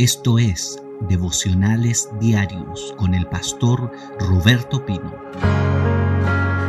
Esto 0.00 0.38
es 0.38 0.82
Devocionales 1.10 2.08
Diarios 2.18 2.94
con 2.96 3.12
el 3.12 3.26
pastor 3.26 3.92
Roberto 4.18 4.86
Pino. 4.86 5.14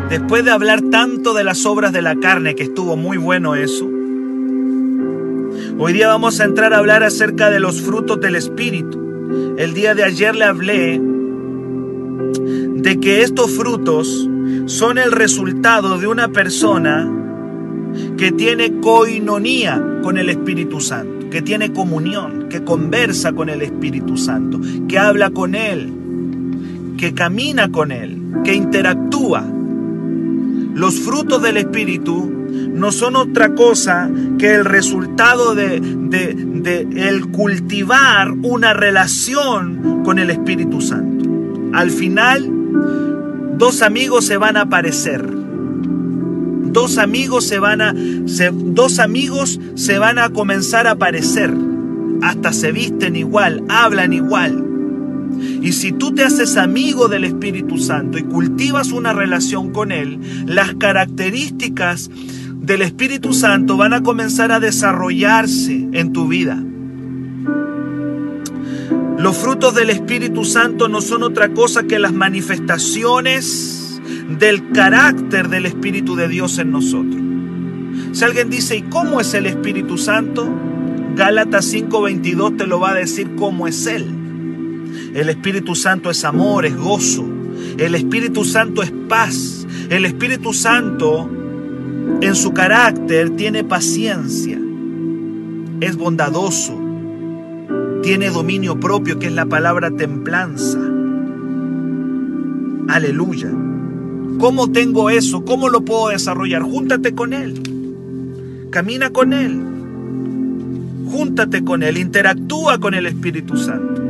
Después 0.10 0.44
de 0.44 0.52
hablar 0.52 0.81
tanto 0.92 1.33
de 1.33 1.46
las 1.46 1.65
obras 1.65 1.94
de 1.94 2.02
la 2.02 2.17
carne, 2.17 2.55
que 2.55 2.63
estuvo 2.63 2.97
muy 2.97 3.15
bueno 3.15 3.55
eso, 3.55 3.86
hoy 5.79 5.94
día 5.94 6.09
vamos 6.09 6.41
a 6.41 6.44
entrar 6.44 6.73
a 6.73 6.79
hablar 6.79 7.04
acerca 7.04 7.49
de 7.49 7.62
los 7.62 7.79
frutos 7.79 8.20
del 8.20 8.36
Espíritu. 8.36 9.56
El 9.58 9.74
día 9.74 9.96
de 9.96 10.04
ayer 10.04 10.36
le 10.36 10.44
hablé 10.44 11.00
de 12.82 13.00
que 13.00 13.22
estos 13.22 13.52
frutos 13.52 14.28
son 14.66 14.98
el 14.98 15.13
resultado 15.13 15.98
de 16.00 16.08
una 16.08 16.27
persona 16.34 17.09
que 18.18 18.34
tiene 18.34 18.82
coinonía 18.82 19.82
con 20.04 20.18
el 20.18 20.27
Espíritu 20.27 20.82
Santo 20.82 21.20
que 21.32 21.41
tiene 21.41 21.72
comunión, 21.72 22.50
que 22.50 22.63
conversa 22.63 23.31
con 23.31 23.50
el 23.50 23.62
Espíritu 23.62 24.17
Santo, 24.17 24.59
que 24.88 24.99
habla 24.99 25.31
con 25.31 25.55
Él, 25.55 25.91
que 26.98 27.13
camina 27.13 27.72
con 27.72 27.91
Él, 27.91 28.22
que 28.44 28.53
interactúa. 28.53 29.44
Los 30.75 30.99
frutos 30.99 31.41
del 31.41 31.58
Espíritu 31.58 32.30
no 32.73 32.91
son 32.91 33.16
otra 33.16 33.55
cosa 33.55 34.12
que 34.38 34.55
el 34.55 34.66
resultado 34.66 35.55
de, 35.55 35.77
el 36.95 37.27
cultivar 37.31 38.31
una 38.31 38.73
relación 38.73 40.03
con 40.03 40.20
el 40.20 40.30
Espíritu 40.30 40.81
Santo. 40.81 41.30
Al 41.73 41.91
final, 41.91 42.50
dos 43.58 43.81
amigos 43.81 44.25
se 44.25 44.38
van 44.38 44.58
a 44.58 44.61
aparecer 44.61 45.41
dos 46.71 46.98
amigos 46.98 47.45
se 47.45 47.59
van 47.59 47.81
a 47.81 47.93
dos 47.93 48.99
amigos 48.99 49.59
se 49.75 49.99
van 49.99 50.20
a 50.20 50.30
comenzar 50.30 50.88
a 50.88 50.95
parecer, 50.95 51.53
hasta 52.21 52.53
se 52.53 52.71
visten 52.71 53.16
igual, 53.16 53.63
hablan 53.70 54.13
igual. 54.13 54.67
Y 55.61 55.73
si 55.73 55.92
tú 55.92 56.14
te 56.14 56.23
haces 56.23 56.58
amigo 56.58 57.08
del 57.08 57.23
Espíritu 57.23 57.77
Santo 57.77 58.17
y 58.17 58.23
cultivas 58.23 58.92
una 58.92 59.14
relación 59.14 59.72
con 59.72 59.92
Él, 59.92 60.19
las 60.45 60.75
características 60.75 62.09
del 62.55 62.81
Espíritu 62.83 63.33
Santo 63.33 63.77
van 63.77 63.94
a 63.94 64.03
comenzar 64.03 64.52
a 64.52 64.59
desarrollarse 64.59 65.88
en 65.94 66.14
tu 66.14 66.27
vida. 66.27 66.64
Los 69.17 69.38
frutos 69.38 69.75
del 69.75 69.89
Espíritu 69.89 70.45
Santo 70.45 70.88
no 70.88 71.02
son 71.02 71.23
otra 71.23 71.49
cosa 71.53 71.83
que 71.83 71.99
las 71.99 72.14
manifestaciones 72.14 73.80
del 74.40 74.72
carácter 74.72 75.50
del 75.50 75.66
Espíritu 75.66 76.16
de 76.16 76.28
Dios 76.28 76.58
en 76.58 76.72
nosotros. 76.72 77.22
Si 78.14 78.23
alguien 78.23 78.50
dice, 78.50 78.78
¿y 78.78 78.81
cómo 78.84 79.22
es 79.22 79.34
el 79.34 79.45
Espíritu 79.45 79.98
Santo? 79.98 80.50
Gálatas 81.16 81.66
5:22 81.73 82.58
te 82.58 82.67
lo 82.67 82.80
va 82.80 82.92
a 82.92 82.95
decir 82.95 83.36
cómo 83.36 83.67
es 83.67 83.86
Él. 83.86 84.06
El 85.14 85.30
Espíritu 85.30 85.76
Santo 85.76 86.09
es 86.09 86.23
amor, 86.23 86.66
es 86.66 86.76
gozo. 86.76 87.28
El 87.78 87.95
Espíritu 87.95 88.44
Santo 88.44 88.82
es 88.82 88.92
paz. 89.09 89.67
El 89.89 90.06
Espíritu 90.06 90.54
Santo 90.54 91.30
en 92.22 92.36
su 92.36 92.54
carácter 92.54 93.32
tiene 93.32 93.64
paciencia. 93.64 94.59
Es 95.80 95.95
bondadoso. 95.95 96.80
Tiene 98.04 98.30
dominio 98.30 98.80
propio, 98.80 99.20
que 99.20 99.28
es 99.28 99.34
la 99.34 99.45
palabra 99.45 99.92
templanza. 99.92 100.80
Aleluya. 102.88 103.52
¿Cómo 104.42 104.72
tengo 104.72 105.11
eso? 105.11 105.45
¿Cómo 105.45 105.70
lo 105.70 105.86
puedo 105.86 106.09
desarrollar? 106.09 106.64
Júntate 106.64 107.14
con 107.14 107.31
Él. 107.31 107.61
Camina 108.72 109.11
con 109.11 109.33
Él. 109.33 109.61
Júntate 111.06 111.64
con 111.64 111.83
Él. 111.83 112.00
Interactúa 112.00 112.80
con 112.80 112.95
el 112.95 113.06
Espíritu 113.06 113.56
Santo. 113.56 114.02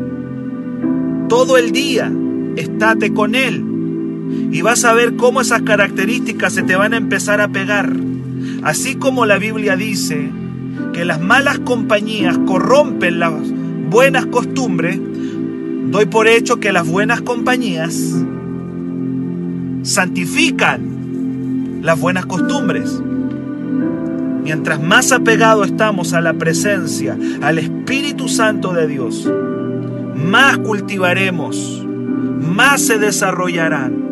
Todo 1.28 1.58
el 1.58 1.74
día 1.74 2.10
estate 2.56 3.14
con 3.14 3.36
Él. 3.36 4.50
Y 4.54 4.62
vas 4.62 4.86
a 4.86 4.94
ver 4.94 5.18
cómo 5.18 5.42
esas 5.42 5.64
características 5.64 6.54
se 6.54 6.64
te 6.64 6.78
van 6.78 6.94
a 6.94 6.98
empezar 6.98 7.42
a 7.42 7.50
pegar. 7.50 7.94
Así 8.64 8.96
como 8.96 9.26
la 9.26 9.38
Biblia 9.38 9.76
dice 9.76 10.30
que 10.94 11.04
las 11.04 11.20
malas 11.20 11.60
compañías 11.60 12.38
corrompen 12.48 13.20
las 13.20 13.34
buenas 13.90 14.28
costumbres, 14.28 14.98
doy 15.88 16.06
por 16.06 16.30
hecho 16.30 16.62
que 16.62 16.72
las 16.72 16.88
buenas 16.88 17.20
compañías 17.20 18.16
santifican 19.84 21.80
las 21.82 22.00
buenas 22.00 22.26
costumbres. 22.26 23.02
Mientras 24.44 24.82
más 24.82 25.12
apegado 25.12 25.64
estamos 25.64 26.14
a 26.14 26.22
la 26.22 26.34
presencia, 26.34 27.18
al 27.42 27.60
Espíritu 27.60 28.28
Santo 28.28 28.74
de 28.74 28.88
Dios, 28.88 29.32
más 30.16 30.58
cultivaremos, 30.60 31.86
más 31.86 32.82
se 32.82 32.98
desarrollarán 32.98 34.12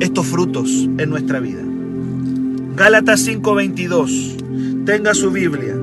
estos 0.00 0.26
frutos 0.26 0.88
en 0.98 1.10
nuestra 1.10 1.38
vida. 1.40 1.62
Gálatas 2.76 3.20
5:22, 3.26 4.36
tenga 4.84 5.14
su 5.14 5.30
Biblia. 5.30 5.76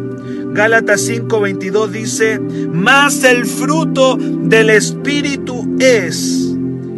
Gálatas 0.54 1.08
5:22 1.08 1.92
dice, 1.92 2.40
más 2.74 3.24
el 3.24 3.46
fruto 3.46 4.18
del 4.18 4.72
Espíritu 4.72 5.78
es 5.80 6.49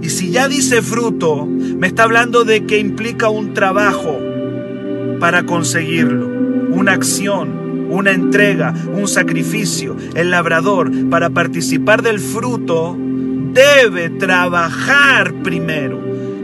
y 0.02 0.10
si 0.10 0.32
ya 0.32 0.48
dice 0.48 0.82
fruto, 0.82 1.46
me 1.46 1.88
está 1.88 2.04
hablando 2.04 2.44
de 2.44 2.66
que 2.66 2.80
implica 2.80 3.30
un 3.30 3.54
trabajo 3.54 4.20
para 5.20 5.44
conseguirlo, 5.44 6.28
una 6.72 6.94
acción, 6.94 7.88
una 7.92 8.12
entrega, 8.12 8.74
un 8.94 9.08
sacrificio. 9.08 9.96
El 10.16 10.32
labrador, 10.32 10.92
para 11.10 11.30
participar 11.30 12.02
del 12.02 12.20
fruto, 12.20 12.98
debe 12.98 14.10
trabajar 14.10 15.34
primero. 15.44 16.00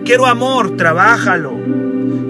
Quiero 0.06 0.28
amor, 0.28 0.78
trabájalo. 0.78 1.54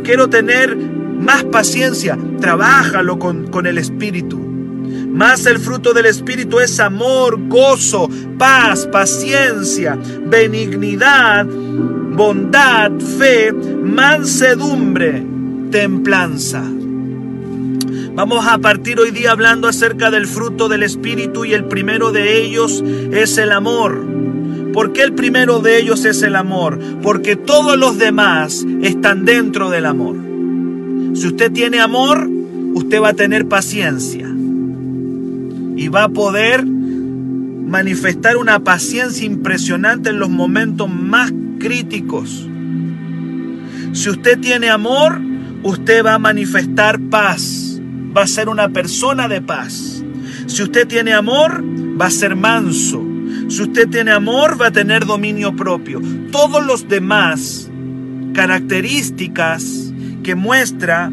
Quiero 0.04 0.30
tener 0.30 0.78
más 0.78 1.44
paciencia, 1.44 2.18
trabájalo 2.40 3.20
con, 3.20 3.48
con 3.48 3.68
el 3.68 3.78
Espíritu. 3.78 4.38
Más 4.38 5.46
el 5.48 5.60
fruto 5.60 5.94
del 5.94 6.06
Espíritu 6.06 6.60
es 6.60 6.80
amor, 6.80 7.38
gozo, 7.48 8.08
paz, 8.38 8.88
paciencia, 8.92 9.98
benignidad, 10.26 11.46
bondad, 11.46 12.92
fe, 13.18 13.52
mansedumbre, 13.52 15.26
templanza. 15.72 16.64
Vamos 18.14 18.48
a 18.48 18.58
partir 18.58 19.00
hoy 19.00 19.12
día 19.12 19.32
hablando 19.32 19.68
acerca 19.68 20.10
del 20.10 20.26
fruto 20.26 20.70
del 20.70 20.84
Espíritu 20.84 21.46
y 21.46 21.54
el 21.54 21.66
primero 21.66 22.12
de 22.12 22.42
ellos 22.42 22.84
es 23.12 23.38
el 23.38 23.52
amor. 23.52 24.04
¿Por 24.74 24.94
qué 24.94 25.04
el 25.04 25.14
primero 25.14 25.60
de 25.60 25.80
ellos 25.80 26.06
es 26.06 26.22
el 26.24 26.36
amor? 26.36 26.80
Porque 27.02 27.36
todos 27.36 27.78
los 27.78 27.98
demás 27.98 28.66
están 28.82 29.26
dentro 29.26 29.70
del 29.70 29.86
amor. 29.86 30.16
Si 31.16 31.28
usted 31.28 31.52
tiene 31.52 31.80
amor, 31.80 32.28
usted 32.74 33.02
va 33.02 33.10
a 33.10 33.14
tener 33.14 33.48
paciencia 33.48 34.28
y 35.76 35.88
va 35.90 36.06
a 36.06 36.10
poder 36.10 36.66
manifestar 37.68 38.38
una 38.38 38.64
paciencia 38.64 39.26
impresionante 39.26 40.10
en 40.10 40.20
los 40.20 40.30
momentos 40.30 40.90
más 40.90 41.32
críticos. 41.60 42.48
Si 43.94 44.10
usted 44.10 44.40
tiene 44.40 44.70
amor, 44.70 45.20
usted 45.64 46.06
va 46.06 46.16
a 46.16 46.20
manifestar 46.20 47.00
paz, 47.00 47.80
va 48.16 48.24
a 48.24 48.28
ser 48.28 48.50
una 48.50 48.70
persona 48.70 49.28
de 49.28 49.42
paz. 49.42 50.04
Si 50.46 50.64
usted 50.64 50.88
tiene 50.88 51.14
amor, 51.14 51.64
va 52.00 52.06
a 52.06 52.12
ser 52.12 52.36
manso. 52.36 53.04
Si 53.50 53.62
usted 53.62 53.90
tiene 53.90 54.12
amor, 54.12 54.60
va 54.60 54.68
a 54.68 54.72
tener 54.72 55.06
dominio 55.06 55.56
propio. 55.56 56.02
Todos 56.32 56.66
los 56.66 56.88
demás 56.88 57.70
características 58.34 59.94
que 60.24 60.36
muestra 60.36 61.12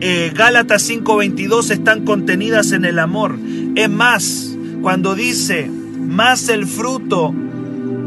eh, 0.00 0.32
Gálatas 0.34 0.88
5:22 0.88 1.70
están 1.70 2.04
contenidas 2.04 2.72
en 2.72 2.84
el 2.84 2.98
amor. 2.98 3.38
Es 3.74 3.88
más, 3.88 4.53
cuando 4.84 5.14
dice 5.14 5.66
más 5.66 6.50
el 6.50 6.66
fruto 6.66 7.34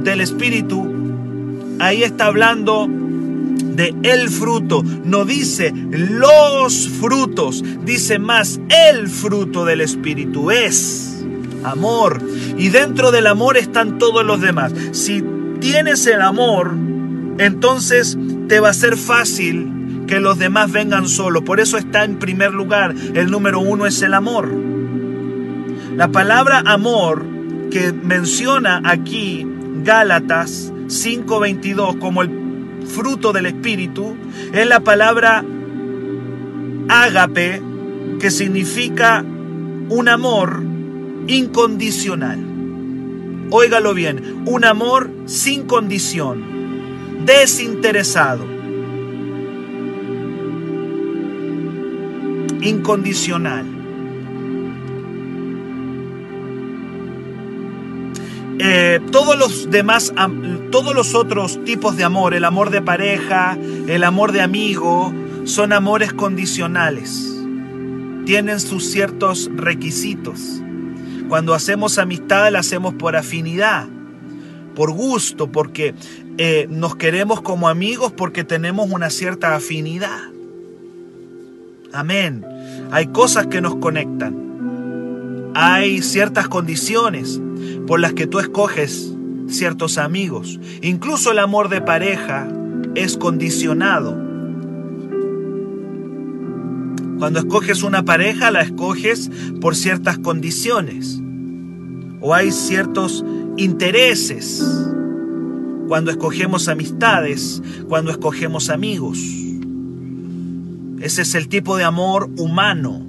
del 0.04 0.22
Espíritu, 0.22 0.88
ahí 1.80 2.04
está 2.04 2.28
hablando 2.28 2.88
de 2.88 3.96
el 4.04 4.30
fruto, 4.30 4.84
no 5.04 5.26
dice 5.26 5.74
los 5.74 6.88
frutos, 6.88 7.64
dice 7.84 8.20
más 8.20 8.60
el 8.70 9.08
fruto 9.08 9.66
del 9.66 9.82
Espíritu, 9.82 10.52
es 10.52 11.26
amor. 11.64 12.22
Y 12.60 12.70
dentro 12.70 13.10
del 13.10 13.26
amor 13.26 13.58
están 13.58 13.98
todos 13.98 14.24
los 14.24 14.40
demás. 14.40 14.72
Si 14.92 15.24
tienes 15.60 16.06
el 16.06 16.22
amor, 16.22 16.76
entonces 17.40 18.16
te 18.48 18.60
va 18.60 18.70
a 18.70 18.74
ser 18.74 18.98
fácil 18.98 20.06
que 20.06 20.20
los 20.20 20.38
demás 20.38 20.72
vengan 20.72 21.10
solo. 21.10 21.44
Por 21.44 21.60
eso 21.60 21.80
está 21.80 22.04
en 22.04 22.20
primer 22.20 22.54
lugar. 22.54 22.94
El 23.16 23.32
número 23.32 23.62
uno 23.62 23.88
es 23.88 24.00
el 24.04 24.14
amor. 24.14 24.77
La 25.98 26.10
palabra 26.12 26.62
amor 26.64 27.26
que 27.72 27.92
menciona 27.92 28.84
aquí 28.86 29.48
Gálatas 29.84 30.72
5:22 30.86 31.96
como 31.96 32.22
el 32.22 32.30
fruto 32.86 33.34
del 33.34 33.48
Espíritu 33.48 34.16
es 34.54 34.68
la 34.68 34.82
palabra 34.82 35.44
ágape, 36.88 37.64
que 38.20 38.30
significa 38.30 39.26
un 39.90 40.08
amor 40.08 40.62
incondicional. 41.26 42.46
Óigalo 43.50 43.96
bien, 43.96 44.44
un 44.46 44.66
amor 44.66 45.10
sin 45.26 45.64
condición, 45.64 47.26
desinteresado, 47.26 48.46
incondicional. 52.62 53.77
Eh, 58.60 59.00
todos 59.12 59.38
los 59.38 59.70
demás, 59.70 60.14
todos 60.72 60.96
los 60.96 61.14
otros 61.14 61.64
tipos 61.64 61.96
de 61.96 62.04
amor, 62.04 62.34
el 62.34 62.44
amor 62.44 62.72
de 62.72 62.82
pareja, 62.82 63.58
el 63.88 64.04
amor 64.04 64.32
de 64.32 64.42
amigo, 64.42 65.14
son 65.44 65.74
amores 65.74 66.12
condicionales. 66.14 67.34
Tienen 68.26 68.60
sus 68.60 68.90
ciertos 68.90 69.50
requisitos. 69.56 70.62
Cuando 71.30 71.54
hacemos 71.54 71.98
amistad 71.98 72.52
la 72.52 72.60
hacemos 72.60 72.94
por 72.96 73.16
afinidad, 73.16 73.88
por 74.76 74.92
gusto, 74.92 75.52
porque 75.52 75.94
eh, 76.38 76.68
nos 76.70 76.96
queremos 76.96 77.42
como 77.42 77.70
amigos 77.70 78.12
porque 78.12 78.44
tenemos 78.44 78.90
una 78.90 79.10
cierta 79.10 79.56
afinidad. 79.56 80.20
Amén. 81.94 82.46
Hay 82.92 83.08
cosas 83.08 83.48
que 83.48 83.62
nos 83.62 83.76
conectan. 83.76 84.47
Hay 85.60 86.04
ciertas 86.04 86.48
condiciones 86.48 87.42
por 87.88 88.00
las 88.00 88.14
que 88.14 88.28
tú 88.28 88.38
escoges 88.38 89.12
ciertos 89.48 89.98
amigos. 89.98 90.60
Incluso 90.84 91.32
el 91.32 91.40
amor 91.40 91.70
de 91.70 91.82
pareja 91.82 92.48
es 92.94 93.18
condicionado. 93.18 94.12
Cuando 97.18 97.40
escoges 97.40 97.82
una 97.82 98.06
pareja, 98.06 98.52
la 98.52 98.62
escoges 98.62 99.32
por 99.60 99.76
ciertas 99.76 100.20
condiciones. 100.20 101.20
O 102.22 102.36
hay 102.36 102.52
ciertos 102.52 103.26
intereses. 103.58 104.64
Cuando 105.88 106.12
escogemos 106.12 106.68
amistades, 106.68 107.64
cuando 107.88 108.12
escogemos 108.12 108.70
amigos. 108.70 109.18
Ese 111.00 111.24
es 111.24 111.34
el 111.34 111.48
tipo 111.48 111.78
de 111.78 111.84
amor 111.84 112.30
humano. 112.38 113.08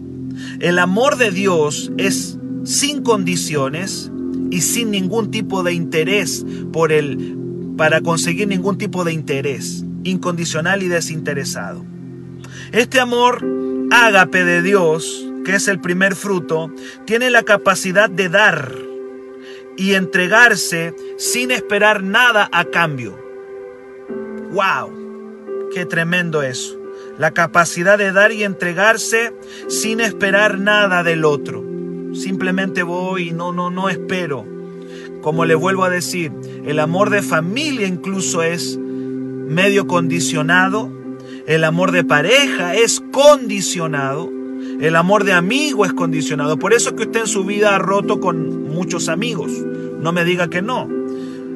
El 0.60 0.78
amor 0.78 1.18
de 1.18 1.30
Dios 1.30 1.92
es 1.98 2.37
sin 2.68 3.02
condiciones 3.02 4.12
y 4.50 4.60
sin 4.60 4.90
ningún 4.90 5.30
tipo 5.30 5.62
de 5.62 5.72
interés 5.72 6.44
por 6.70 6.92
el 6.92 7.34
para 7.78 8.02
conseguir 8.02 8.46
ningún 8.46 8.76
tipo 8.76 9.04
de 9.04 9.12
interés, 9.14 9.84
incondicional 10.04 10.82
y 10.82 10.88
desinteresado. 10.88 11.86
Este 12.72 13.00
amor 13.00 13.42
ágape 13.90 14.44
de 14.44 14.60
Dios, 14.60 15.26
que 15.46 15.54
es 15.54 15.66
el 15.68 15.80
primer 15.80 16.14
fruto, 16.14 16.70
tiene 17.06 17.30
la 17.30 17.42
capacidad 17.42 18.10
de 18.10 18.28
dar 18.28 18.74
y 19.78 19.94
entregarse 19.94 20.94
sin 21.16 21.50
esperar 21.50 22.02
nada 22.02 22.50
a 22.52 22.66
cambio. 22.66 23.18
¡Wow! 24.50 25.70
¡Qué 25.72 25.86
tremendo 25.86 26.42
eso! 26.42 26.78
La 27.16 27.30
capacidad 27.30 27.96
de 27.96 28.12
dar 28.12 28.32
y 28.32 28.44
entregarse 28.44 29.32
sin 29.68 30.00
esperar 30.00 30.58
nada 30.58 31.02
del 31.02 31.24
otro. 31.24 31.67
Simplemente 32.14 32.82
voy 32.82 33.28
y 33.28 33.32
no, 33.32 33.52
no, 33.52 33.70
no 33.70 33.88
espero. 33.88 34.44
Como 35.20 35.44
le 35.44 35.54
vuelvo 35.54 35.84
a 35.84 35.90
decir, 35.90 36.32
el 36.64 36.78
amor 36.78 37.10
de 37.10 37.22
familia 37.22 37.86
incluso 37.86 38.42
es 38.42 38.78
medio 38.78 39.86
condicionado. 39.86 40.90
El 41.46 41.64
amor 41.64 41.92
de 41.92 42.04
pareja 42.04 42.74
es 42.74 43.02
condicionado. 43.12 44.30
El 44.80 44.96
amor 44.96 45.24
de 45.24 45.32
amigo 45.32 45.84
es 45.84 45.92
condicionado. 45.92 46.58
Por 46.58 46.72
eso 46.72 46.90
es 46.90 46.94
que 46.96 47.02
usted 47.02 47.20
en 47.20 47.26
su 47.26 47.44
vida 47.44 47.74
ha 47.74 47.78
roto 47.78 48.20
con 48.20 48.68
muchos 48.68 49.08
amigos. 49.08 49.50
No 50.00 50.12
me 50.12 50.24
diga 50.24 50.48
que 50.48 50.62
no. 50.62 50.88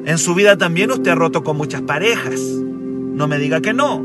En 0.05 0.17
su 0.17 0.35
vida 0.35 0.57
también 0.57 0.91
usted 0.91 1.11
ha 1.11 1.15
roto 1.15 1.43
con 1.43 1.55
muchas 1.55 1.81
parejas. 1.81 2.39
No 2.41 3.27
me 3.27 3.37
diga 3.37 3.61
que 3.61 3.73
no. 3.73 4.03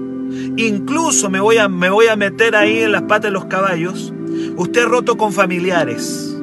Incluso 0.57 1.31
me 1.31 1.41
voy 1.41 1.57
a, 1.57 1.69
me 1.69 1.91
voy 1.91 2.07
a 2.07 2.17
meter 2.17 2.55
ahí 2.55 2.79
en 2.81 2.93
las 2.93 3.03
patas 3.03 3.23
de 3.23 3.31
los 3.31 3.47
caballos. 3.47 4.13
Usted 4.59 4.83
ha 4.83 4.87
roto 4.87 5.17
con 5.17 5.33
familiares. 5.33 6.35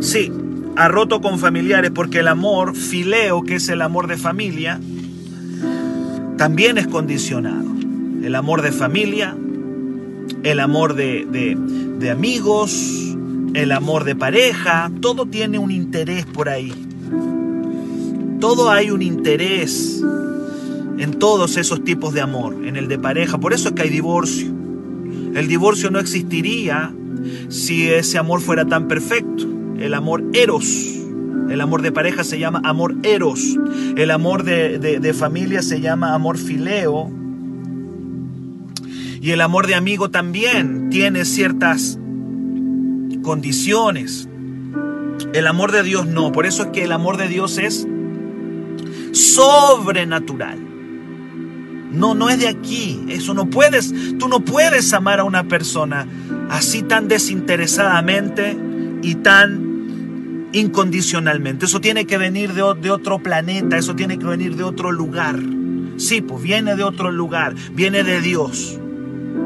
Sí, 0.00 0.32
ha 0.74 0.88
roto 0.88 1.20
con 1.20 1.38
familiares 1.38 1.92
porque 1.94 2.18
el 2.18 2.28
amor 2.28 2.74
fileo, 2.74 3.44
que 3.44 3.54
es 3.54 3.68
el 3.68 3.80
amor 3.80 4.08
de 4.08 4.16
familia, 4.16 4.80
también 6.36 6.76
es 6.76 6.88
condicionado. 6.88 7.70
El 8.20 8.34
amor 8.34 8.62
de 8.62 8.72
familia, 8.72 9.36
el 10.42 10.58
amor 10.58 10.94
de, 10.94 11.24
de, 11.30 11.56
de 11.56 12.10
amigos, 12.10 13.16
el 13.54 13.70
amor 13.70 14.02
de 14.02 14.16
pareja, 14.16 14.90
todo 15.00 15.26
tiene 15.26 15.60
un 15.60 15.70
interés 15.70 16.26
por 16.26 16.48
ahí. 16.48 16.72
Todo 18.40 18.72
hay 18.72 18.90
un 18.90 19.02
interés 19.02 20.02
en 20.98 21.12
todos 21.12 21.56
esos 21.56 21.84
tipos 21.84 22.12
de 22.12 22.22
amor, 22.22 22.56
en 22.66 22.74
el 22.74 22.88
de 22.88 22.98
pareja. 22.98 23.38
Por 23.38 23.52
eso 23.52 23.68
es 23.68 23.74
que 23.76 23.82
hay 23.82 23.90
divorcio. 23.90 24.55
El 25.36 25.48
divorcio 25.48 25.90
no 25.90 25.98
existiría 25.98 26.94
si 27.50 27.88
ese 27.88 28.16
amor 28.16 28.40
fuera 28.40 28.64
tan 28.64 28.88
perfecto 28.88 29.46
el 29.78 29.92
amor 29.92 30.24
eros. 30.32 30.66
El 31.50 31.60
amor 31.60 31.82
de 31.82 31.92
pareja 31.92 32.24
se 32.24 32.38
llama 32.38 32.62
amor 32.64 32.96
eros. 33.02 33.58
El 33.96 34.10
amor 34.10 34.44
de, 34.44 35.14
familia 35.14 35.60
se 35.60 35.82
llama 35.82 36.14
amor 36.14 36.38
fileo. 36.38 37.10
Y 39.20 39.30
el 39.30 39.42
amor 39.42 39.66
de 39.66 39.74
amigo 39.74 40.10
también 40.10 40.88
tiene 40.88 41.26
ciertas 41.26 41.98
condiciones. 43.22 44.30
El 45.34 45.46
amor 45.46 45.70
de 45.70 45.82
Dios 45.82 46.06
no. 46.06 46.32
Por 46.32 46.46
eso 46.46 46.62
es 46.62 46.68
que 46.70 46.84
el 46.84 46.92
amor 46.92 47.18
de 47.18 47.28
Dios 47.28 47.58
es 47.58 47.86
sobrenatural. 49.12 50.65
No, 51.96 52.14
no 52.14 52.28
es 52.28 52.38
de 52.38 52.48
aquí. 52.48 53.04
Eso 53.08 53.34
no 53.34 53.48
puedes. 53.48 53.92
Tú 54.18 54.28
no 54.28 54.40
puedes 54.40 54.92
amar 54.92 55.20
a 55.20 55.24
una 55.24 55.44
persona 55.44 56.06
así 56.50 56.82
tan 56.82 57.08
desinteresadamente 57.08 58.56
y 59.02 59.16
tan 59.16 59.66
incondicionalmente. 60.52 61.66
Eso 61.66 61.80
tiene 61.80 62.06
que 62.06 62.18
venir 62.18 62.52
de, 62.52 62.62
otro 62.62 63.18
planeta, 63.18 63.76
eso 63.76 63.94
tiene 63.94 64.18
que 64.18 64.26
venir 64.26 64.56
de 64.56 64.64
otro 64.64 64.92
lugar. 64.92 65.38
Sí, 65.96 66.20
pues 66.20 66.42
viene 66.42 66.76
de 66.76 66.82
otro 66.82 67.10
lugar, 67.10 67.54
viene 67.72 68.02
de 68.02 68.20
Dios. 68.20 68.78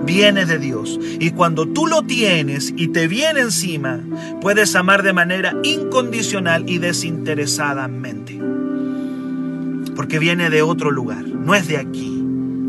Viene 0.04 0.46
de 0.46 0.58
Dios. 0.58 0.98
Y 1.18 1.30
cuando 1.30 1.66
tú 1.68 1.86
lo 1.86 2.02
tienes 2.02 2.72
y 2.76 2.88
te 2.88 3.06
viene 3.06 3.40
encima, 3.40 4.00
puedes 4.40 4.74
amar 4.74 5.02
de 5.02 5.12
manera 5.12 5.54
incondicional 5.62 6.68
y 6.68 6.78
desinteresadamente. 6.78 8.40
Porque 9.94 10.18
viene 10.18 10.48
de 10.48 10.62
otro 10.62 10.90
lugar, 10.90 11.26
no 11.26 11.54
es 11.54 11.68
de 11.68 11.76
aquí. 11.76 12.19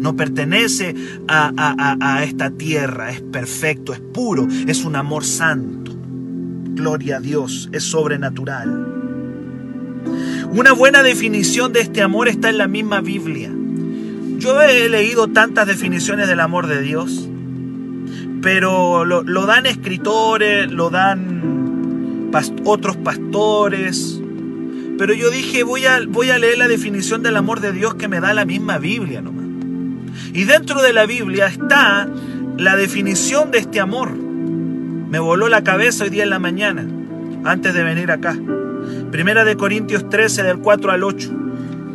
No 0.01 0.15
pertenece 0.17 0.93
a, 1.29 1.53
a 1.58 2.24
esta 2.24 2.50
tierra, 2.51 3.12
es 3.12 3.22
perfecto, 3.22 3.93
es 3.93 4.01
puro, 4.01 4.48
es 4.67 4.84
un 4.84 4.98
amor 4.98 5.24
santo. 5.24 5.93
Gloria 6.74 7.17
a 7.17 7.20
Dios, 7.22 7.70
es 7.72 7.84
sobrenatural. 7.84 9.01
Una 10.53 10.74
buena 10.74 11.01
definición 11.01 11.72
de 11.72 11.79
este 11.79 12.01
amor 12.01 12.27
está 12.27 12.50
en 12.50 12.58
la 12.58 12.67
misma 12.67 13.00
Biblia. 13.00 13.51
Yo 14.38 14.60
he 14.62 14.89
leído 14.89 15.27
tantas 15.27 15.67
definiciones 15.67 16.27
del 16.27 16.39
amor 16.39 16.67
de 16.67 16.81
Dios, 16.81 17.29
pero 18.41 19.05
lo, 19.05 19.46
dan 19.46 19.65
escritores, 19.65 20.72
lo 20.72 20.89
dan 20.89 22.31
otros 22.65 22.98
pastores. 22.98 24.20
Pero 24.98 25.13
yo 25.13 25.29
dije, 25.29 25.63
voy 25.63 25.86
a, 25.86 26.01
voy 26.08 26.31
a 26.31 26.39
leer 26.39 26.58
la 26.58 26.67
definición 26.67 27.22
del 27.22 27.38
amor 27.38 27.60
de 27.60 27.72
Dios 27.72 27.96
que 27.96 28.08
me 28.08 28.20
da 28.20 28.34
la 28.34 28.46
misma 28.46 28.77
Biblia 28.77 29.22
nomás. 29.22 29.50
Y 30.33 30.43
dentro 30.45 30.81
de 30.81 30.93
la 30.93 31.05
Biblia 31.05 31.47
está 31.47 32.07
la 32.57 32.75
definición 32.75 33.51
de 33.51 33.59
este 33.59 33.79
amor. 33.79 34.11
Me 34.11 35.19
voló 35.19 35.49
la 35.49 35.63
cabeza 35.63 36.03
hoy 36.03 36.09
día 36.09 36.23
en 36.23 36.29
la 36.29 36.39
mañana, 36.39 36.85
antes 37.43 37.73
de 37.73 37.83
venir 37.83 38.11
acá. 38.11 38.37
Primera 39.11 39.43
de 39.43 39.57
Corintios 39.57 40.09
13, 40.09 40.43
del 40.43 40.59
4 40.59 40.91
al 40.91 41.03
8. 41.03 41.31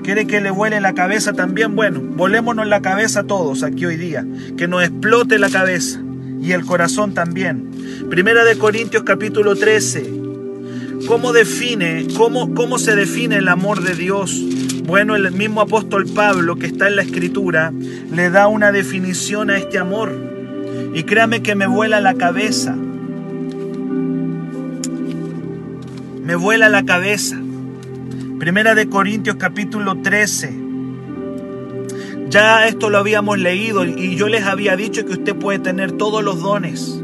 ¿Quiere 0.03 0.27
que 0.27 0.41
le 0.41 0.51
vuele 0.51 0.81
la 0.81 0.95
cabeza 0.95 1.33
también? 1.33 1.75
Bueno, 1.75 2.01
volémonos 2.01 2.67
la 2.67 2.81
cabeza 2.83 3.25
todos 3.25 3.63
aquí 3.63 3.87
hoy 3.87 3.97
día. 3.97 4.25
Que 4.57 4.69
nos 4.69 4.83
explote 4.83 5.39
la 5.39 5.51
cabeza 5.51 6.01
y 6.41 6.53
el 6.53 6.65
corazón 6.65 7.15
también. 7.15 7.71
Primera 8.11 8.45
de 8.45 8.57
Corintios 8.57 9.03
capítulo 9.03 9.57
13. 9.57 10.13
¿Cómo 11.09 11.33
define, 11.33 12.07
cómo, 12.17 12.55
cómo 12.55 12.79
se 12.79 12.95
define 12.95 13.37
el 13.37 13.49
amor 13.49 13.83
de 13.83 13.95
Dios? 13.95 14.41
Bueno, 14.87 15.17
el 15.17 15.31
mismo 15.33 15.61
apóstol 15.61 16.07
Pablo 16.07 16.57
que 16.57 16.67
está 16.67 16.89
en 16.89 16.97
la 16.97 17.03
escritura 17.03 17.73
le 18.11 18.31
da 18.31 18.47
una 18.47 18.73
definición 18.73 19.51
a 19.51 19.59
este 19.59 19.79
amor. 19.79 20.15
Y 20.95 21.03
créame 21.03 21.43
que 21.43 21.55
me 21.55 21.67
vuela 21.67 22.01
la 22.01 22.15
cabeza. 22.15 22.77
me 26.27 26.35
vuela 26.35 26.69
la 26.69 26.85
cabeza. 26.85 27.37
Primera 28.41 28.75
de 28.75 28.89
Corintios 28.89 29.37
capítulo 29.37 30.03
13. 30.03 30.53
Ya 32.29 32.67
esto 32.67 32.91
lo 32.91 32.99
habíamos 32.99 33.39
leído 33.39 33.85
y 33.85 34.17
yo 34.17 34.27
les 34.27 34.43
había 34.43 34.75
dicho 34.75 35.07
que 35.07 35.13
usted 35.13 35.37
puede 35.37 35.61
tener 35.61 35.93
todos 35.93 36.25
los 36.25 36.43
dones 36.43 37.01